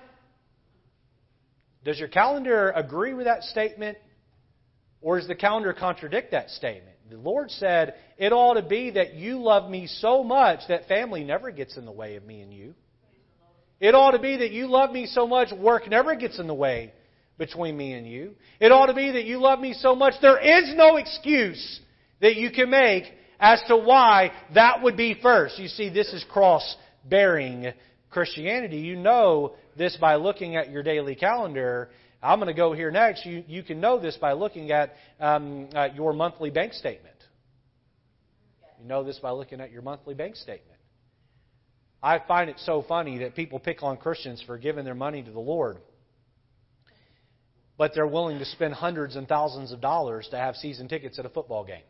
[1.82, 3.96] Does your calendar agree with that statement?
[5.00, 6.96] Or does the calendar contradict that statement?
[7.08, 11.24] The Lord said, It ought to be that you love me so much that family
[11.24, 12.74] never gets in the way of me and you.
[13.82, 16.54] It ought to be that you love me so much, work never gets in the
[16.54, 16.92] way
[17.36, 18.36] between me and you.
[18.60, 21.80] It ought to be that you love me so much, there is no excuse
[22.20, 23.02] that you can make
[23.40, 25.58] as to why that would be first.
[25.58, 26.76] You see, this is cross
[27.10, 27.72] bearing
[28.08, 28.78] Christianity.
[28.78, 31.90] You know this by looking at your daily calendar.
[32.22, 33.26] I'm going to go here next.
[33.26, 37.16] You, you can know this by looking at um, uh, your monthly bank statement.
[38.80, 40.78] You know this by looking at your monthly bank statement.
[42.02, 45.30] I find it so funny that people pick on Christians for giving their money to
[45.30, 45.78] the Lord,
[47.78, 51.26] but they're willing to spend hundreds and thousands of dollars to have season tickets at
[51.26, 51.82] a football game.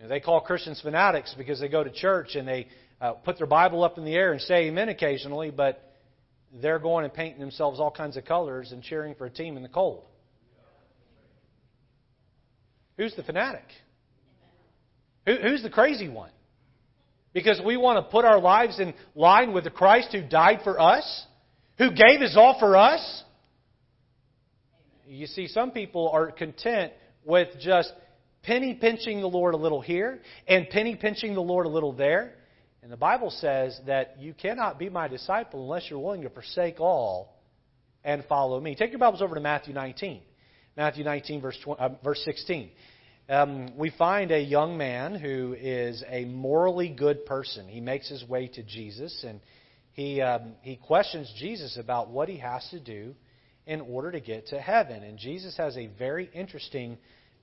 [0.00, 2.68] You they call Christians fanatics because they go to church and they
[3.00, 5.82] uh, put their Bible up in the air and say amen occasionally, but
[6.60, 9.62] they're going and painting themselves all kinds of colors and cheering for a team in
[9.62, 10.04] the cold.
[12.96, 13.64] Who's the fanatic?
[15.26, 16.30] Who, who's the crazy one?
[17.36, 20.80] Because we want to put our lives in line with the Christ who died for
[20.80, 21.26] us,
[21.76, 23.24] who gave his all for us.
[25.06, 26.94] You see, some people are content
[27.26, 27.92] with just
[28.42, 32.32] penny pinching the Lord a little here and penny pinching the Lord a little there.
[32.82, 36.80] And the Bible says that you cannot be my disciple unless you're willing to forsake
[36.80, 37.36] all
[38.02, 38.76] and follow me.
[38.76, 40.22] Take your Bibles over to Matthew 19.
[40.74, 42.70] Matthew 19, verse, 20, uh, verse 16
[43.28, 47.66] um, we find a young man who is a morally good person.
[47.66, 49.40] He makes his way to Jesus and
[49.92, 53.14] he, um, he questions Jesus about what he has to do
[53.66, 55.02] in order to get to heaven.
[55.02, 56.98] And Jesus has a very interesting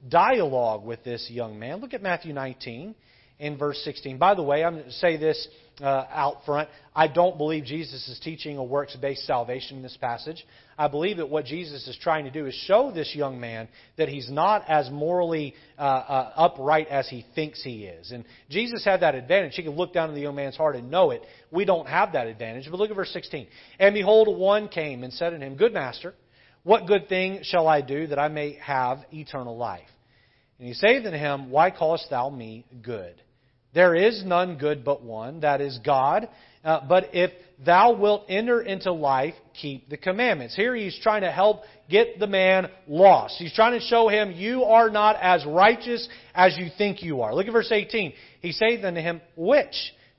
[0.07, 1.81] dialogue with this young man.
[1.81, 2.95] Look at Matthew 19
[3.39, 4.17] in verse 16.
[4.17, 5.47] By the way, I'm going to say this
[5.81, 6.69] uh, out front.
[6.95, 10.45] I don't believe Jesus is teaching a works based salvation in this passage.
[10.77, 13.67] I believe that what Jesus is trying to do is show this young man
[13.97, 18.11] that he's not as morally uh, uh, upright as he thinks he is.
[18.11, 19.53] And Jesus had that advantage.
[19.55, 21.23] He could look down in the young man's heart and know it.
[21.51, 22.67] We don't have that advantage.
[22.69, 23.47] But look at verse 16.
[23.79, 26.13] And behold, one came and said unto him, Good master,
[26.63, 29.81] what good thing shall I do that I may have eternal life?
[30.59, 33.15] And he saith unto him, Why callest thou me good?
[33.73, 36.29] There is none good but one, that is God.
[36.63, 37.31] Uh, but if
[37.65, 40.55] thou wilt enter into life, keep the commandments.
[40.55, 43.35] Here he's trying to help get the man lost.
[43.37, 47.33] He's trying to show him you are not as righteous as you think you are.
[47.33, 48.13] Look at verse 18.
[48.41, 49.75] He saith unto him, Which?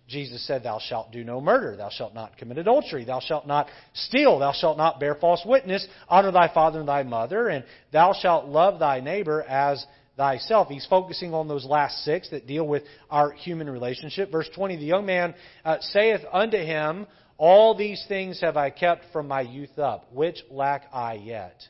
[0.07, 3.69] Jesus said, Thou shalt do no murder, thou shalt not commit adultery, thou shalt not
[3.95, 8.13] steal, thou shalt not bear false witness, honor thy father and thy mother, and thou
[8.13, 9.85] shalt love thy neighbor as
[10.17, 10.69] thyself.
[10.69, 14.31] He's focusing on those last six that deal with our human relationship.
[14.31, 15.35] Verse 20, the young man
[15.65, 17.07] uh, saith unto him,
[17.37, 20.13] All these things have I kept from my youth up.
[20.13, 21.61] Which lack I yet?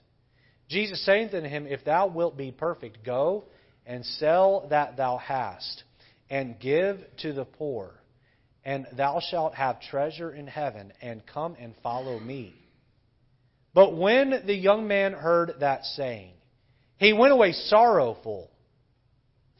[0.69, 3.45] Jesus saith unto him, If thou wilt be perfect, go
[3.87, 5.85] and sell that thou hast,
[6.31, 7.93] and give to the poor,
[8.65, 12.55] and thou shalt have treasure in heaven, and come and follow me.
[13.75, 16.33] But when the young man heard that saying,
[16.99, 18.51] he went away sorrowful,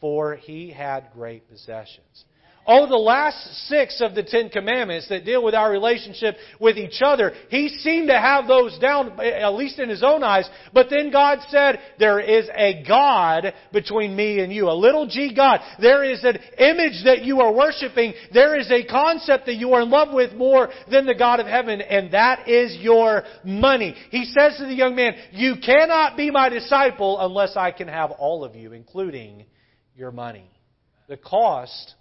[0.01, 2.25] for he had great possessions.
[2.67, 7.01] Oh, the last six of the Ten Commandments that deal with our relationship with each
[7.05, 10.49] other, he seemed to have those down, at least in his own eyes.
[10.73, 14.71] But then God said, there is a God between me and you.
[14.71, 15.61] A little g God.
[15.79, 18.15] There is an image that you are worshiping.
[18.33, 21.47] There is a concept that you are in love with more than the God of
[21.47, 23.95] heaven, and that is your money.
[24.11, 28.11] He says to the young man, you cannot be my disciple unless I can have
[28.13, 29.45] all of you, including
[29.95, 30.51] your money.
[31.09, 31.95] The cost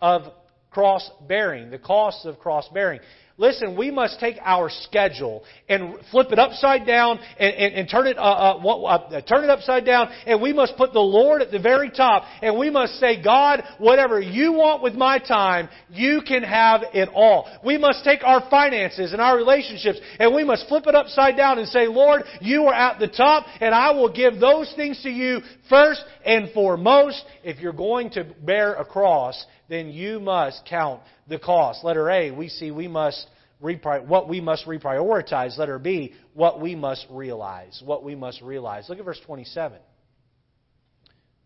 [0.00, 0.22] of
[0.70, 3.00] cross bearing, the costs of cross bearing.
[3.38, 8.06] Listen, we must take our schedule and flip it upside down and, and, and turn
[8.06, 11.50] it uh, uh, uh, turn it upside down, and we must put the Lord at
[11.50, 16.22] the very top, and we must say, God, whatever you want with my time, you
[16.26, 17.46] can have it all.
[17.62, 21.58] We must take our finances and our relationships, and we must flip it upside down
[21.58, 25.10] and say, Lord, you are at the top, and I will give those things to
[25.10, 27.22] you first and foremost.
[27.44, 31.84] If you're going to bear a cross, then you must count the cost.
[31.84, 33.26] Letter A, we see we must
[33.62, 35.58] repri- what we must reprioritize.
[35.58, 37.82] Letter B, what we must realize.
[37.84, 38.88] What we must realize.
[38.88, 39.78] Look at verse 27.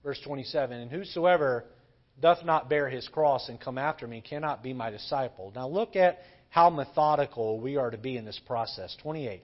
[0.02, 1.66] Verse 27, and whosoever
[2.20, 5.52] doth not bear his cross and come after me cannot be my disciple.
[5.54, 8.96] Now look at how methodical we are to be in this process.
[9.02, 9.42] 28.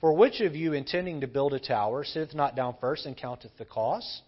[0.00, 3.56] For which of you intending to build a tower sitteth not down first and counteth
[3.58, 4.22] the cost,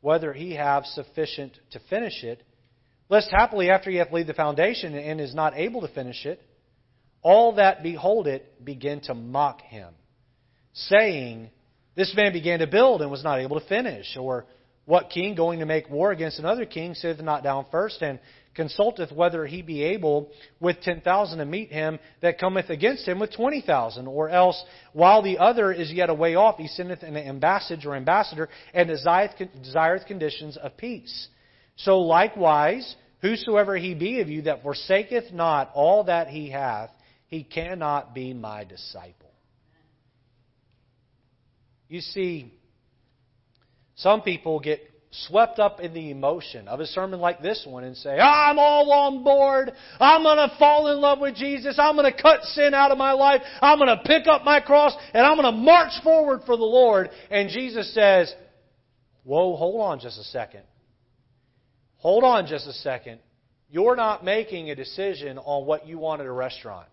[0.00, 2.42] whether he have sufficient to finish it?
[3.10, 6.40] Lest happily after he hath laid the foundation and is not able to finish it,
[7.22, 9.92] all that behold it begin to mock him,
[10.72, 11.50] saying,
[11.96, 14.16] This man began to build and was not able to finish.
[14.16, 14.46] Or,
[14.86, 18.20] What king going to make war against another king sitteth not down first and
[18.54, 20.30] consulteth whether he be able
[20.60, 24.06] with ten thousand to meet him that cometh against him with twenty thousand?
[24.06, 27.96] Or else, while the other is yet a way off, he sendeth an ambassador or
[27.96, 31.28] ambassador and desireth conditions of peace.
[31.84, 36.90] So likewise, whosoever he be of you that forsaketh not all that he hath,
[37.28, 39.30] he cannot be my disciple.
[41.88, 42.52] You see,
[43.96, 47.96] some people get swept up in the emotion of a sermon like this one and
[47.96, 49.72] say, I'm all on board.
[49.98, 51.76] I'm going to fall in love with Jesus.
[51.78, 53.42] I'm going to cut sin out of my life.
[53.60, 56.62] I'm going to pick up my cross and I'm going to march forward for the
[56.62, 57.10] Lord.
[57.30, 58.32] And Jesus says,
[59.24, 60.62] Whoa, hold on just a second.
[62.00, 63.20] Hold on just a second.
[63.70, 66.88] You're not making a decision on what you want at a restaurant.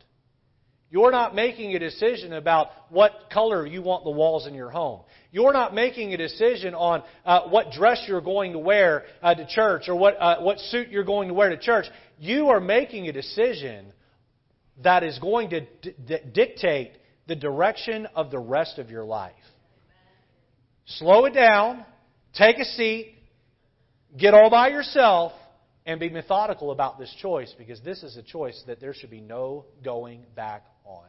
[0.90, 5.02] You're not making a decision about what color you want the walls in your home.
[5.32, 9.46] You're not making a decision on uh, what dress you're going to wear uh, to
[9.48, 11.86] church or what, uh, what suit you're going to wear to church.
[12.20, 13.88] You are making a decision
[14.84, 16.94] that is going to d- dictate
[17.28, 19.34] the direction of the rest of your life.
[20.86, 21.84] Slow it down,
[22.34, 23.17] take a seat,
[24.16, 25.34] get all by yourself,
[25.88, 29.22] and be methodical about this choice because this is a choice that there should be
[29.22, 31.08] no going back on.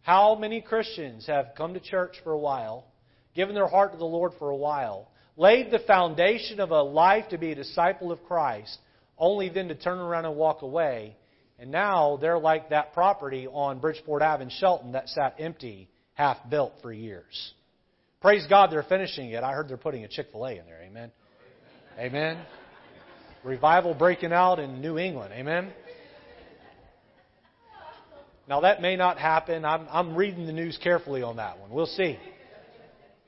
[0.00, 2.86] How many Christians have come to church for a while,
[3.34, 7.28] given their heart to the Lord for a while, laid the foundation of a life
[7.28, 8.78] to be a disciple of Christ,
[9.18, 11.16] only then to turn around and walk away,
[11.58, 16.38] and now they're like that property on Bridgeport Ave in Shelton that sat empty, half
[16.48, 17.52] built for years.
[18.20, 19.42] Praise God they're finishing it.
[19.42, 20.82] I heard they're putting a Chick fil A in there.
[20.82, 21.10] Amen.
[21.98, 22.38] Amen.
[23.42, 25.32] Revival breaking out in New England.
[25.32, 25.72] Amen.
[28.46, 29.64] Now, that may not happen.
[29.64, 31.70] I'm, I'm reading the news carefully on that one.
[31.70, 32.18] We'll see.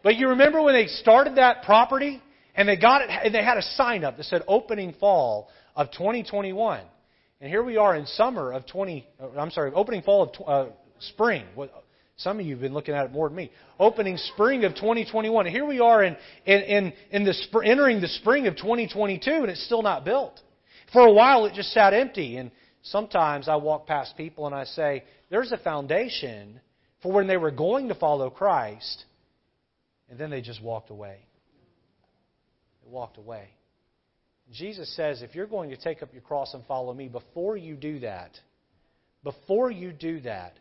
[0.02, 2.20] But you remember when they started that property
[2.54, 5.90] and they got it, and they had a sign up that said opening fall of
[5.92, 6.80] 2021.
[7.40, 10.72] And here we are in summer of 20, uh, I'm sorry, opening fall of uh,
[10.98, 11.46] spring.
[12.22, 13.50] Some of you have been looking at it more than me.
[13.80, 15.46] Opening spring of 2021.
[15.46, 16.16] And here we are in,
[16.46, 20.40] in, in, in the sp- entering the spring of 2022 and it's still not built.
[20.92, 22.36] For a while it just sat empty.
[22.36, 22.52] And
[22.82, 26.60] sometimes I walk past people and I say, there's a foundation
[27.02, 29.04] for when they were going to follow Christ.
[30.08, 31.26] And then they just walked away.
[32.84, 33.48] They walked away.
[34.52, 37.74] Jesus says, if you're going to take up your cross and follow me, before you
[37.74, 38.38] do that,
[39.24, 40.54] before you do that,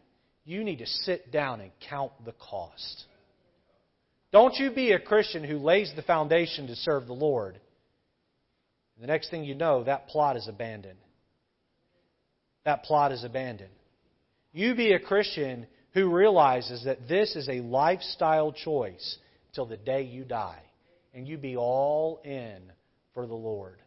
[0.44, 3.06] you need to sit down and count the cost.
[4.32, 7.60] Don't you be a Christian who lays the foundation to serve the Lord.
[9.00, 11.00] The next thing you know, that plot is abandoned.
[12.66, 13.72] That plot is abandoned.
[14.54, 19.18] You be a Christian who realizes that this is a lifestyle choice
[19.54, 20.62] till the day you die.
[21.14, 22.62] And you be all in
[23.14, 23.78] for the Lord.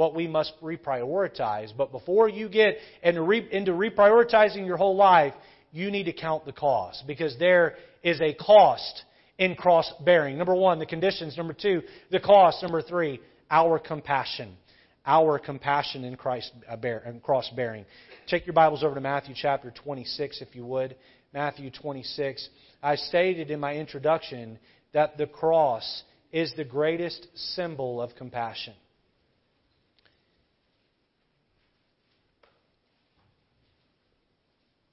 [0.00, 1.76] What we must reprioritize.
[1.76, 5.34] But before you get into reprioritizing your whole life,
[5.72, 7.04] you need to count the cost.
[7.06, 9.02] Because there is a cost
[9.36, 10.38] in cross bearing.
[10.38, 11.36] Number one, the conditions.
[11.36, 12.62] Number two, the cost.
[12.62, 13.20] Number three,
[13.50, 14.56] our compassion.
[15.04, 17.84] Our compassion in Christ uh, bear, cross bearing.
[18.26, 20.96] Take your Bibles over to Matthew chapter 26, if you would.
[21.34, 22.48] Matthew 26.
[22.82, 24.58] I stated in my introduction
[24.94, 28.72] that the cross is the greatest symbol of compassion.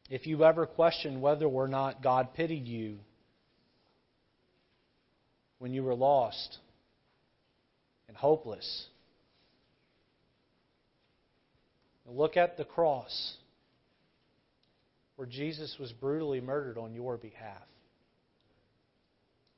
[0.10, 2.98] If you ever question whether or not God pitied you
[5.60, 6.58] when you were lost
[8.08, 8.88] and hopeless,
[12.06, 13.34] look at the cross
[15.18, 17.64] where Jesus was brutally murdered on your behalf.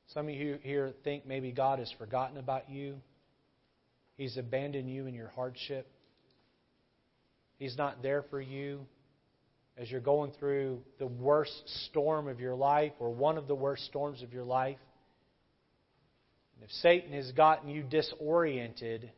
[0.08, 2.96] Some of you here think maybe God has forgotten about you.
[4.16, 5.86] He's abandoned you in your hardship.
[7.58, 8.86] He's not there for you
[9.80, 13.84] as you're going through the worst storm of your life or one of the worst
[13.86, 14.76] storms of your life.
[16.54, 19.10] And if Satan has gotten you disoriented,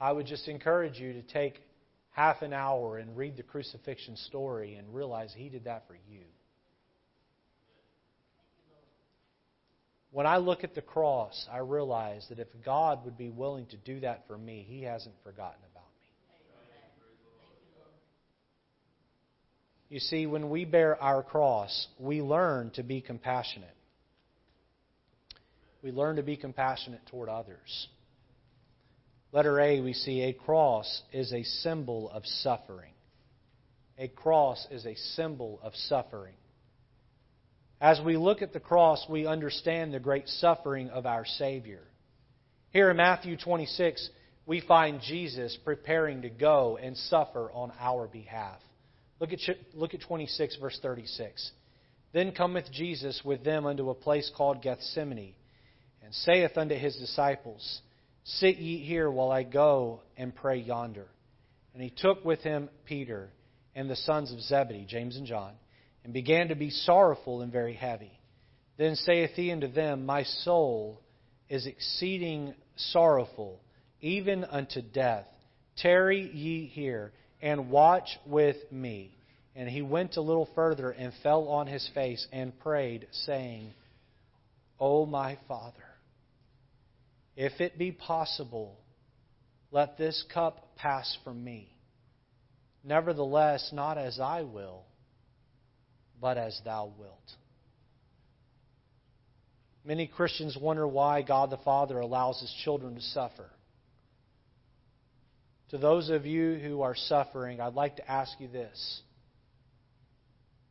[0.00, 1.62] I would just encourage you to take
[2.10, 6.24] half an hour and read the crucifixion story and realize he did that for you.
[10.12, 13.76] When I look at the cross, I realize that if God would be willing to
[13.76, 16.08] do that for me, He hasn't forgotten about me.
[19.90, 23.74] You see, when we bear our cross, we learn to be compassionate.
[25.82, 27.88] We learn to be compassionate toward others.
[29.32, 32.92] Letter A, we see a cross is a symbol of suffering.
[33.98, 36.34] A cross is a symbol of suffering.
[37.80, 41.82] As we look at the cross, we understand the great suffering of our Savior.
[42.70, 44.08] Here in Matthew 26,
[44.46, 48.60] we find Jesus preparing to go and suffer on our behalf.
[49.20, 49.40] Look at,
[49.74, 51.50] look at 26, verse 36.
[52.12, 55.34] Then cometh Jesus with them unto a place called Gethsemane,
[56.02, 57.82] and saith unto his disciples,
[58.24, 61.06] Sit ye here while I go and pray yonder.
[61.74, 63.30] And he took with him Peter
[63.74, 65.52] and the sons of Zebedee, James and John
[66.04, 68.12] and began to be sorrowful and very heavy.
[68.78, 71.00] Then saith he unto them, My soul
[71.48, 73.60] is exceeding sorrowful,
[74.00, 75.26] even unto death.
[75.76, 77.12] Tarry ye here,
[77.42, 79.14] and watch with me.
[79.56, 83.72] And he went a little further, and fell on his face, and prayed, saying,
[84.78, 85.74] O my Father,
[87.36, 88.76] if it be possible,
[89.70, 91.68] let this cup pass from me.
[92.84, 94.84] Nevertheless, not as I will
[96.20, 97.16] but as thou wilt.
[99.84, 103.46] Many Christians wonder why God the Father allows his children to suffer.
[105.70, 109.02] To those of you who are suffering, I'd like to ask you this.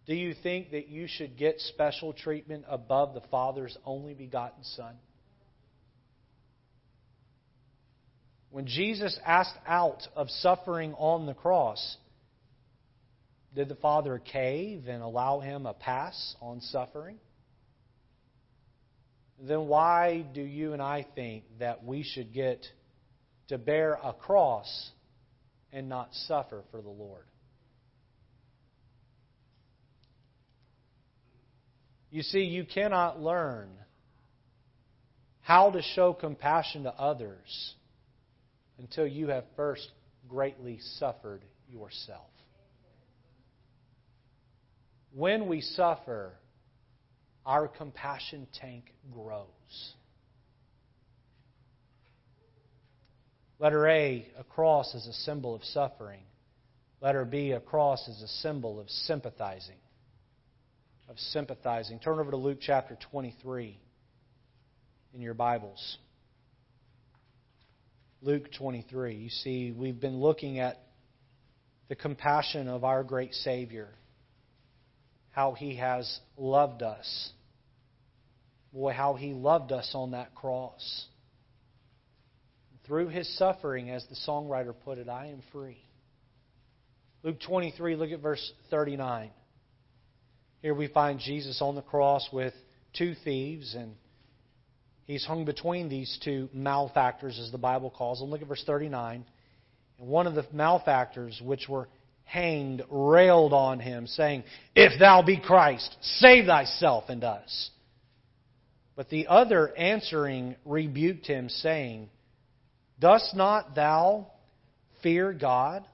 [0.06, 4.96] Do you think that you should get special treatment above the Father's only begotten Son?
[8.52, 11.98] When Jesus asked out of suffering on the cross,
[13.56, 17.20] did the Father cave and allow him a pass on suffering?
[19.42, 22.66] Then why do you and I think that we should get
[23.50, 24.92] to bear a cross
[25.72, 27.26] and not suffer for the Lord?
[32.12, 33.70] You see, you cannot learn
[35.42, 37.74] how to show compassion to others
[38.80, 39.92] until you have first
[40.28, 42.30] greatly suffered yourself.
[45.14, 46.34] When we suffer,
[47.46, 49.94] our compassion tank grows.
[53.60, 56.22] Letter A, a cross is a symbol of suffering.
[57.02, 59.76] Letter B, a cross is a symbol of sympathizing.
[61.10, 62.00] Of sympathizing.
[62.00, 63.78] Turn over to Luke chapter 23
[65.14, 65.98] in your Bibles.
[68.22, 69.16] Luke 23.
[69.16, 70.78] You see, we've been looking at
[71.90, 73.90] the compassion of our great Savior,
[75.32, 77.32] how He has loved us.
[78.72, 81.06] Boy, how He loved us on that cross.
[82.90, 85.78] Through His suffering, as the songwriter put it, I am free.
[87.22, 89.30] Luke 23, look at verse 39.
[90.64, 92.56] Here we find Jesus on the cross with
[92.98, 93.94] two thieves, and
[95.06, 98.32] he's hung between these two malefactors, as the Bible calls them.
[98.32, 99.24] Look at verse 39.
[100.00, 101.90] And one of the malefactors, which were
[102.24, 107.70] hanged, railed on him, saying, If thou be Christ, save thyself and us.
[108.96, 112.10] But the other answering rebuked him, saying,
[113.00, 114.28] Dost not thou
[115.02, 115.86] fear God?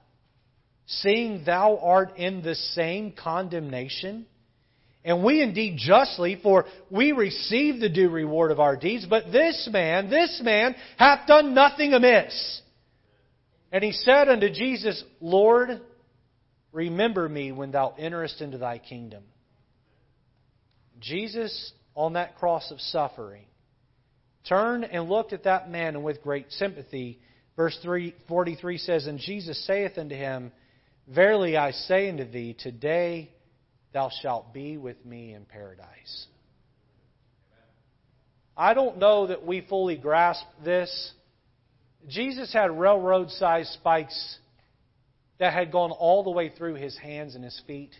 [0.88, 4.26] seeing thou art in the same condemnation?
[5.04, 9.70] And we indeed justly, for we receive the due reward of our deeds, but this
[9.72, 12.62] man, this man hath done nothing amiss.
[13.72, 15.82] And he said unto Jesus, Lord,
[16.72, 19.24] remember me when thou enterest into thy kingdom.
[21.00, 23.46] Jesus, on that cross of suffering,
[24.48, 27.20] turned and looked at that man, and with great sympathy,
[27.56, 27.78] verse
[28.28, 30.52] 43 says, And Jesus saith unto him,
[31.08, 33.32] Verily I say unto thee, today
[33.94, 36.28] thou shalt be with me in paradise.
[38.58, 41.12] I don't know that we fully grasp this.
[42.08, 44.38] Jesus had railroad sized spikes
[45.40, 47.92] that had gone all the way through his hands and his feet.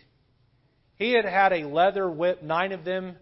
[0.96, 3.16] He had had a leather whip, nine of them,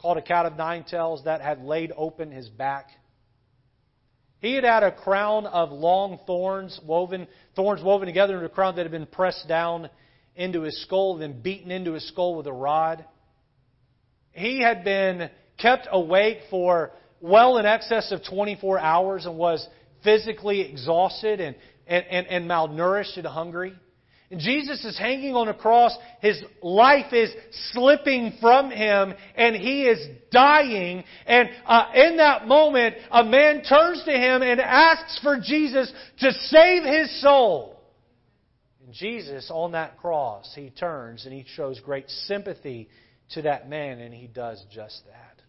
[0.00, 2.88] called a cat of nine tails, that had laid open his back.
[4.40, 8.76] He had had a crown of long thorns woven, thorns woven together into a crown
[8.76, 9.90] that had been pressed down
[10.34, 13.04] into his skull, then beaten into his skull with a rod.
[14.32, 15.28] He had been
[15.58, 19.66] kept awake for well in excess of 24 hours and was
[20.02, 21.54] physically exhausted and,
[21.86, 23.74] and, and, and malnourished and hungry.
[24.30, 25.96] And Jesus is hanging on a cross.
[26.20, 27.32] His life is
[27.72, 31.02] slipping from him and he is dying.
[31.26, 36.32] And uh, in that moment, a man turns to him and asks for Jesus to
[36.32, 37.80] save his soul.
[38.84, 42.88] And Jesus, on that cross, he turns and he shows great sympathy
[43.30, 45.42] to that man and he does just that.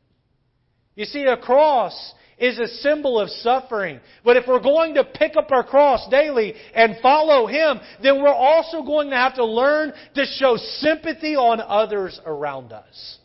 [0.96, 4.00] You see, a cross is a symbol of suffering.
[4.26, 8.34] But if we're going to pick up our cross daily and follow Him, then we're
[8.34, 13.20] also going to have to learn to show sympathy on others around us.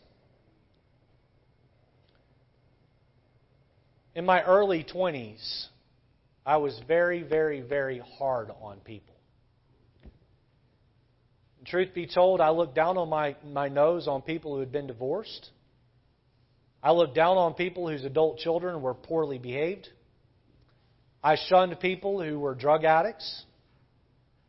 [4.13, 5.65] In my early 20s,
[6.45, 9.15] I was very, very, very hard on people.
[11.65, 14.87] truth be told, I looked down on my, my nose on people who had been
[14.87, 15.49] divorced.
[16.87, 19.89] I looked down on people whose adult children were poorly behaved.
[21.21, 23.43] I shunned people who were drug addicts.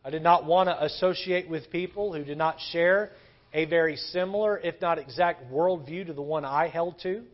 [0.05, 3.11] I did not want to associate with people who did not share
[3.53, 7.25] a very similar, if not exact, worldview to the one I held to.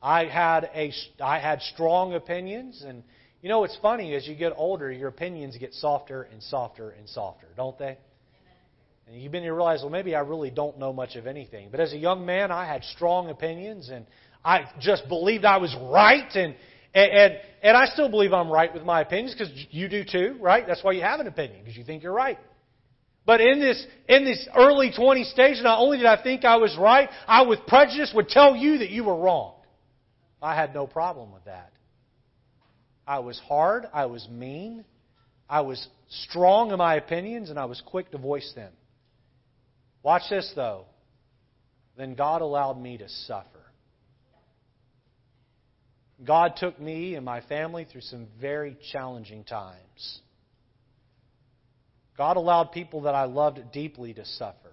[0.00, 3.02] I had a I had strong opinions, and
[3.42, 7.08] you know what's funny as you get older, your opinions get softer and softer and
[7.08, 7.98] softer, don't they?
[9.10, 11.68] And you begin to realize, well, maybe I really don't know much of anything.
[11.70, 14.06] But as a young man, I had strong opinions, and
[14.44, 16.54] I just believed I was right, and
[16.94, 20.36] and and, and I still believe I'm right with my opinions because you do too,
[20.40, 20.64] right?
[20.64, 22.38] That's why you have an opinion because you think you're right.
[23.26, 26.76] But in this in this early 20 stage, not only did I think I was
[26.78, 29.54] right, I with prejudice would tell you that you were wrong.
[30.40, 31.72] I had no problem with that.
[33.06, 34.84] I was hard, I was mean,
[35.48, 38.72] I was strong in my opinions, and I was quick to voice them.
[40.02, 40.86] Watch this, though.
[41.96, 43.46] Then God allowed me to suffer.
[46.24, 50.20] God took me and my family through some very challenging times.
[52.16, 54.72] God allowed people that I loved deeply to suffer.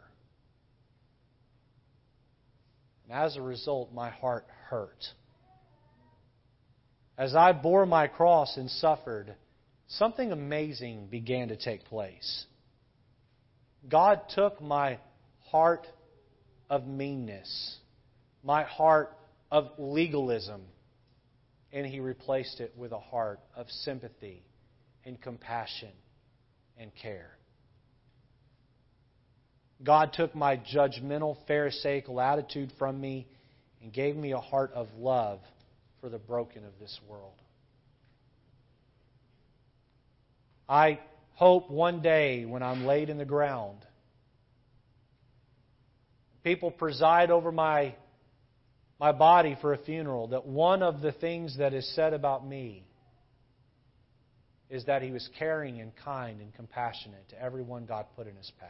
[3.06, 5.06] And as a result, my heart hurt.
[7.18, 9.34] As I bore my cross and suffered,
[9.88, 12.46] something amazing began to take place.
[13.88, 15.00] God took my
[15.52, 15.88] heart
[16.70, 17.78] of meanness
[18.48, 19.12] my heart
[19.52, 20.62] of legalism
[21.74, 24.42] and He replaced it with a heart of sympathy
[25.06, 25.92] and compassion
[26.78, 27.32] and care.
[29.84, 33.28] God took my judgmental, Pharisaical attitude from me
[33.82, 35.40] and gave me a heart of love
[36.00, 37.34] for the broken of this world.
[40.70, 41.00] I
[41.36, 43.78] hope one day when I'm laid in the ground,
[46.48, 47.94] people preside over my,
[49.02, 52.88] my body for a funeral, that one of the things that is said about me
[54.70, 58.50] is that he was caring and kind and compassionate to everyone God put in his
[58.62, 58.70] path.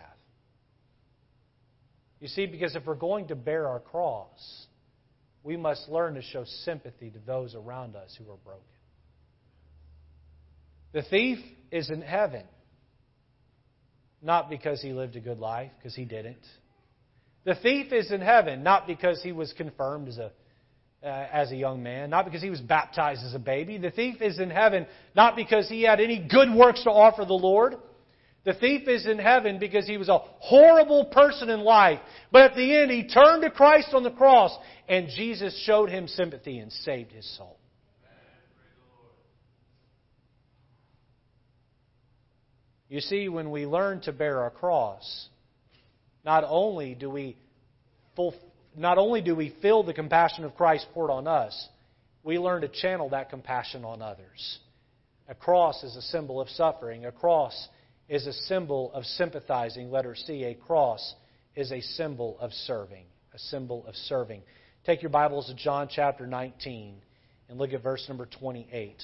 [2.20, 4.66] You see, because if we're going to bear our cross,
[5.44, 8.64] we must learn to show sympathy to those around us who are broken.
[10.94, 11.38] The thief
[11.72, 12.44] is in heaven,
[14.24, 16.38] not because he lived a good life, because he didn't.
[17.48, 20.32] The thief is in heaven, not because he was confirmed as a
[21.02, 23.78] uh, as a young man, not because he was baptized as a baby.
[23.78, 24.86] The thief is in heaven
[25.16, 27.78] not because he had any good works to offer the Lord.
[28.44, 32.00] The thief is in heaven because he was a horrible person in life.
[32.34, 34.52] But at the end, he turned to Christ on the cross,
[34.90, 37.58] and Jesus showed him sympathy and saved his soul.
[42.90, 45.30] You see, when we learn to bear our cross,
[46.28, 47.38] not only do we
[48.18, 48.42] fulfill
[48.76, 51.68] not only do we feel the compassion of Christ poured on us,
[52.22, 54.60] we learn to channel that compassion on others.
[55.28, 57.08] A cross is a symbol of suffering.
[57.08, 57.70] A cross
[58.08, 59.90] is a symbol of sympathizing.
[59.90, 60.44] Letter C.
[60.44, 61.16] A cross
[61.56, 63.06] is a symbol of serving.
[63.34, 64.44] A symbol of serving.
[64.86, 66.98] Take your Bibles to John chapter 19
[67.50, 69.02] and look at verse number 28.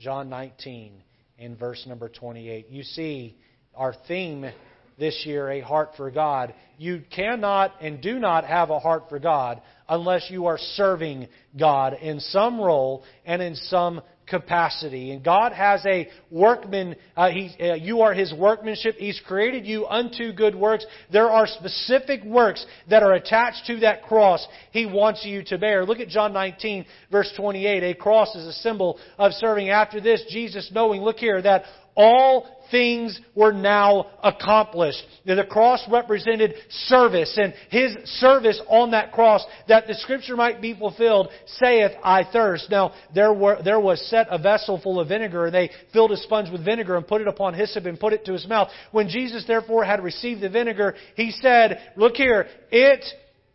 [0.00, 1.04] John 19
[1.38, 2.68] and verse number 28.
[2.68, 3.36] You see,
[3.76, 4.50] our theme
[4.98, 6.54] this year, A Heart for God.
[6.76, 11.28] You cannot and do not have a heart for God unless you are serving
[11.58, 15.10] God in some role and in some capacity.
[15.12, 18.96] And God has a workman, uh, he, uh, you are His workmanship.
[18.96, 20.86] He's created you unto good works.
[21.12, 25.84] There are specific works that are attached to that cross He wants you to bear.
[25.84, 27.82] Look at John 19, verse 28.
[27.82, 29.70] A cross is a symbol of serving.
[29.70, 31.64] After this, Jesus knowing, look here, that
[31.96, 35.02] all things were now accomplished.
[35.24, 40.74] The cross represented service, and his service on that cross, that the scripture might be
[40.74, 42.70] fulfilled, saith, I thirst.
[42.70, 46.16] Now, there, were, there was set a vessel full of vinegar, and they filled a
[46.16, 48.68] sponge with vinegar and put it upon hyssop and put it to his mouth.
[48.92, 53.04] When Jesus therefore had received the vinegar, he said, Look here, it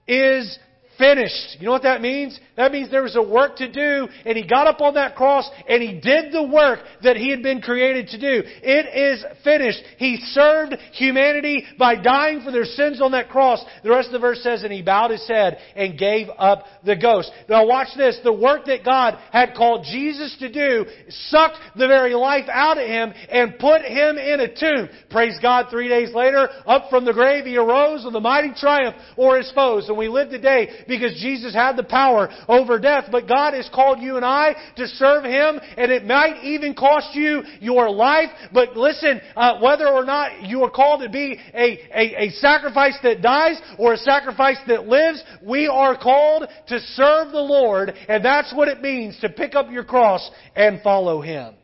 [0.07, 0.57] is
[0.97, 1.57] finished.
[1.59, 2.39] You know what that means?
[2.55, 5.49] That means there was a work to do, and he got up on that cross
[5.67, 8.43] and he did the work that he had been created to do.
[8.45, 9.81] It is finished.
[9.97, 13.63] He served humanity by dying for their sins on that cross.
[13.83, 16.95] The rest of the verse says, and he bowed his head and gave up the
[16.95, 17.31] ghost.
[17.49, 18.19] Now watch this.
[18.23, 22.87] The work that God had called Jesus to do sucked the very life out of
[22.87, 24.89] him and put him in a tomb.
[25.09, 28.95] Praise God, three days later, up from the grave he arose with a mighty triumph
[29.17, 29.89] over his foes.
[29.89, 33.05] And we live today because Jesus had the power over death.
[33.11, 37.15] But God has called you and I to serve Him, and it might even cost
[37.15, 38.29] you your life.
[38.53, 42.97] But listen, uh, whether or not you are called to be a, a, a sacrifice
[43.03, 48.23] that dies or a sacrifice that lives, we are called to serve the Lord, and
[48.23, 51.55] that's what it means to pick up your cross and follow Him.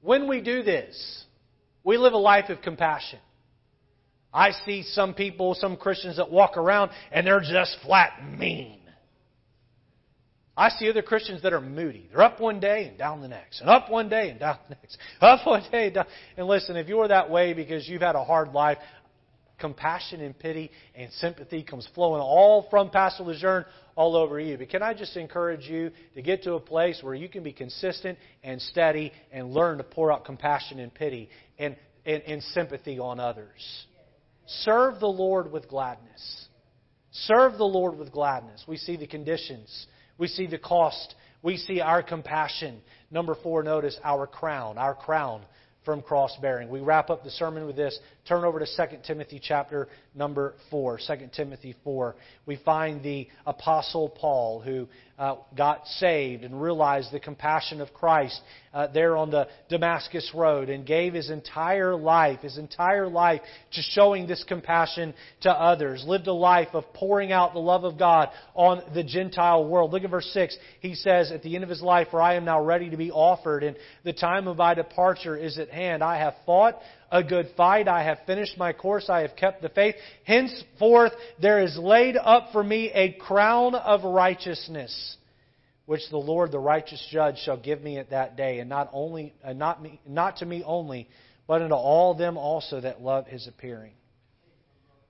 [0.00, 1.24] When we do this,
[1.88, 3.18] we live a life of compassion.
[4.30, 8.78] I see some people, some Christians that walk around and they're just flat mean.
[10.54, 12.10] I see other Christians that are moody.
[12.10, 14.74] They're up one day and down the next, and up one day and down the
[14.74, 16.06] next, up one day and down.
[16.36, 18.76] And listen, if you're that way because you've had a hard life,
[19.58, 23.64] compassion and pity and sympathy comes flowing all from Pastor Lejeune
[23.96, 24.56] all over you.
[24.56, 27.52] But can I just encourage you to get to a place where you can be
[27.52, 31.28] consistent and steady and learn to pour out compassion and pity
[31.58, 33.86] and, and, and sympathy on others?
[34.46, 36.46] Serve the Lord with gladness.
[37.10, 38.64] Serve the Lord with gladness.
[38.66, 39.86] We see the conditions.
[40.16, 41.14] We see the cost.
[41.42, 42.80] We see our compassion.
[43.10, 44.78] Number four, notice our crown.
[44.78, 45.42] Our crown
[45.88, 46.68] from cross bearing.
[46.68, 47.98] We wrap up the sermon with this.
[48.28, 50.98] Turn over to 2 Timothy chapter number 4.
[50.98, 52.14] 2 Timothy 4.
[52.44, 54.86] We find the Apostle Paul who
[55.18, 58.40] uh, got saved and realized the compassion of Christ
[58.72, 63.40] uh, there on the Damascus Road and gave his entire life, his entire life
[63.72, 66.04] to showing this compassion to others.
[66.06, 69.92] Lived a life of pouring out the love of God on the Gentile world.
[69.92, 70.56] Look at verse 6.
[70.80, 73.10] He says at the end of his life, For I am now ready to be
[73.10, 76.04] offered, and the time of my departure is at hand.
[76.04, 77.88] I have fought a good fight.
[77.88, 79.08] I have finished my course.
[79.08, 79.94] I have kept the faith.
[80.24, 85.16] Henceforth there is laid up for me a crown of righteousness,
[85.86, 89.34] which the Lord, the righteous judge, shall give me at that day, and not only,
[89.42, 91.08] uh, not me, not to me only,
[91.46, 93.94] but unto all them also that love his appearing.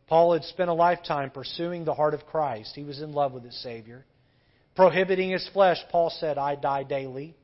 [0.07, 2.73] Paul had spent a lifetime pursuing the heart of Christ.
[2.75, 4.07] He was in love with his Savior.
[4.75, 7.37] Prohibiting his flesh, Paul said, I die daily.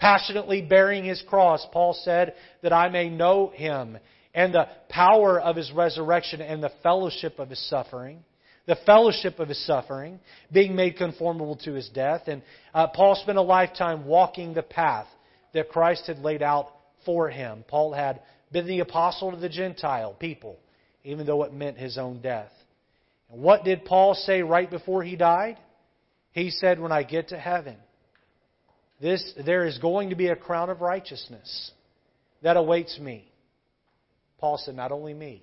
[0.00, 3.98] Passionately bearing his cross, Paul said, that I may know him
[4.34, 8.24] and the power of his resurrection and the fellowship of his suffering.
[8.66, 10.20] The fellowship of his suffering,
[10.52, 12.22] being made conformable to his death.
[12.26, 12.42] And
[12.74, 15.06] uh, Paul spent a lifetime walking the path
[15.54, 16.68] that Christ had laid out
[17.04, 17.64] for him.
[17.66, 18.20] Paul had
[18.52, 20.58] been the apostle to the Gentile people
[21.04, 22.52] even though it meant his own death.
[23.30, 25.58] And what did Paul say right before he died?
[26.32, 27.76] He said, When I get to heaven,
[29.00, 31.70] this, there is going to be a crown of righteousness
[32.42, 33.30] that awaits me.
[34.38, 35.42] Paul said, Not only me,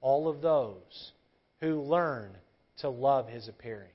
[0.00, 1.12] all of those
[1.60, 2.30] who learn
[2.78, 3.90] to love his appearing.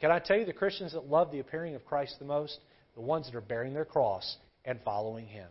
[0.00, 2.58] Can I tell you the Christians that love the appearing of Christ the most?
[2.94, 5.48] The ones that are bearing their cross and following him.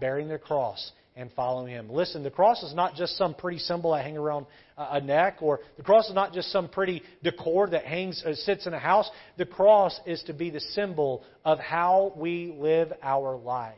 [0.00, 1.90] Bearing their cross and following Him.
[1.90, 4.46] Listen, the cross is not just some pretty symbol I hang around
[4.76, 8.66] a neck, or the cross is not just some pretty decor that hangs uh, sits
[8.66, 9.10] in a house.
[9.36, 13.74] The cross is to be the symbol of how we live our life.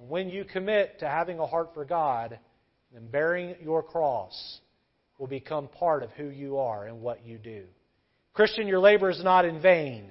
[0.00, 2.38] And when you commit to having a heart for God,
[2.92, 4.58] then bearing your cross
[5.18, 7.62] will become part of who you are and what you do.
[8.34, 10.10] Christian, your labor is not in vain.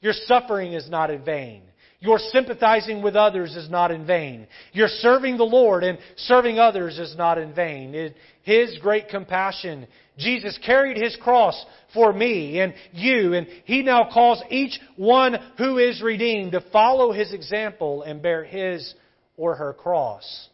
[0.00, 1.62] Your suffering is not in vain.
[2.02, 4.48] Your sympathizing with others is not in vain.
[4.72, 8.12] Your serving the Lord and serving others is not in vain.
[8.42, 9.86] His great compassion,
[10.18, 15.78] Jesus carried His cross for me and you, and He now calls each one who
[15.78, 18.94] is redeemed to follow His example and bear His
[19.36, 20.48] or her cross.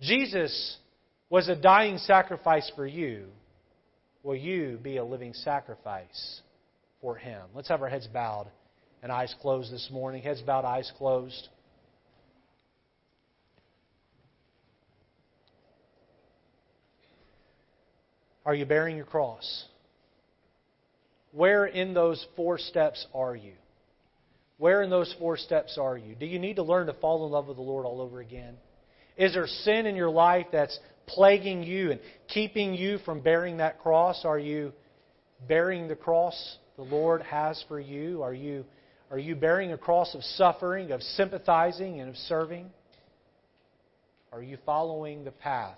[0.00, 0.78] Jesus
[1.30, 3.26] was a dying sacrifice for you.
[4.24, 6.40] Will you be a living sacrifice
[7.00, 7.42] for Him?
[7.54, 8.48] Let's have our heads bowed
[9.02, 10.22] and eyes closed this morning.
[10.22, 11.48] Heads bowed, eyes closed.
[18.44, 19.64] Are you bearing your cross?
[21.32, 23.52] Where in those four steps are you?
[24.58, 26.14] Where in those four steps are you?
[26.14, 28.54] Do you need to learn to fall in love with the Lord all over again?
[29.16, 33.80] Is there sin in your life that's plaguing you and keeping you from bearing that
[33.80, 34.24] cross?
[34.24, 34.72] Are you
[35.48, 38.22] bearing the cross the Lord has for you?
[38.22, 38.64] Are you
[39.12, 42.70] are you bearing a cross of suffering, of sympathizing, and of serving?
[44.32, 45.76] Are you following the path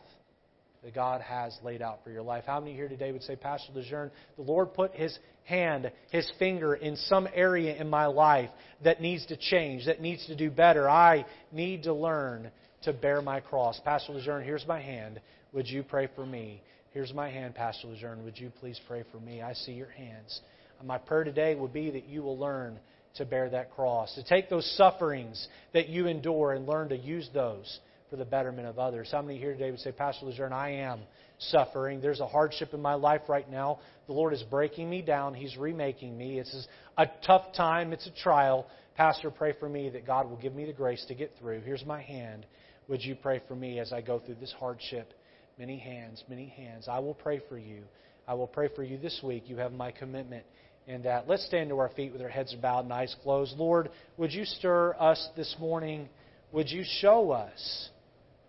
[0.85, 2.45] that God has laid out for your life?
[2.47, 6.75] How many here today would say, Pastor Lejeune, the Lord put His hand, His finger
[6.75, 8.51] in some area in my life
[8.85, 10.89] that needs to change, that needs to do better?
[10.89, 12.53] I need to learn
[12.85, 13.81] to bear my cross.
[13.85, 15.21] Pastor Lejeune, here's my hand.
[15.53, 16.63] Would you pray for me?
[16.93, 18.23] Here's my hand, Pastor Lejeune.
[18.23, 19.43] Would you please pray for me?
[19.43, 20.41] I see your hands.
[20.85, 22.79] My prayer today would be that you will learn
[23.17, 27.29] to bear that cross, to take those sufferings that you endure and learn to use
[27.33, 29.09] those for the betterment of others.
[29.11, 31.01] How many here today would say, Pastor Lejeune, I am
[31.39, 32.01] suffering.
[32.01, 33.79] There's a hardship in my life right now.
[34.07, 35.35] The Lord is breaking me down.
[35.35, 36.39] He's remaking me.
[36.39, 37.93] It's a tough time.
[37.93, 38.67] It's a trial.
[38.97, 41.61] Pastor, pray for me that God will give me the grace to get through.
[41.61, 42.47] Here's my hand.
[42.89, 45.13] Would you pray for me as I go through this hardship?
[45.59, 46.87] Many hands, many hands.
[46.89, 47.83] I will pray for you.
[48.27, 49.45] I will pray for you this week.
[49.47, 50.45] You have my commitment
[50.87, 51.29] in that.
[51.29, 53.57] Let's stand to our feet with our heads bowed and eyes closed.
[53.57, 56.09] Lord, would you stir us this morning?
[56.53, 57.89] Would you show us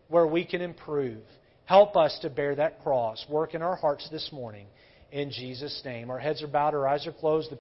[0.10, 1.22] where we can improve?
[1.66, 3.26] Help us to bear that cross.
[3.30, 4.68] Work in our hearts this morning.
[5.12, 6.12] In Jesus' name.
[6.12, 7.52] Our heads are bowed, our eyes are closed.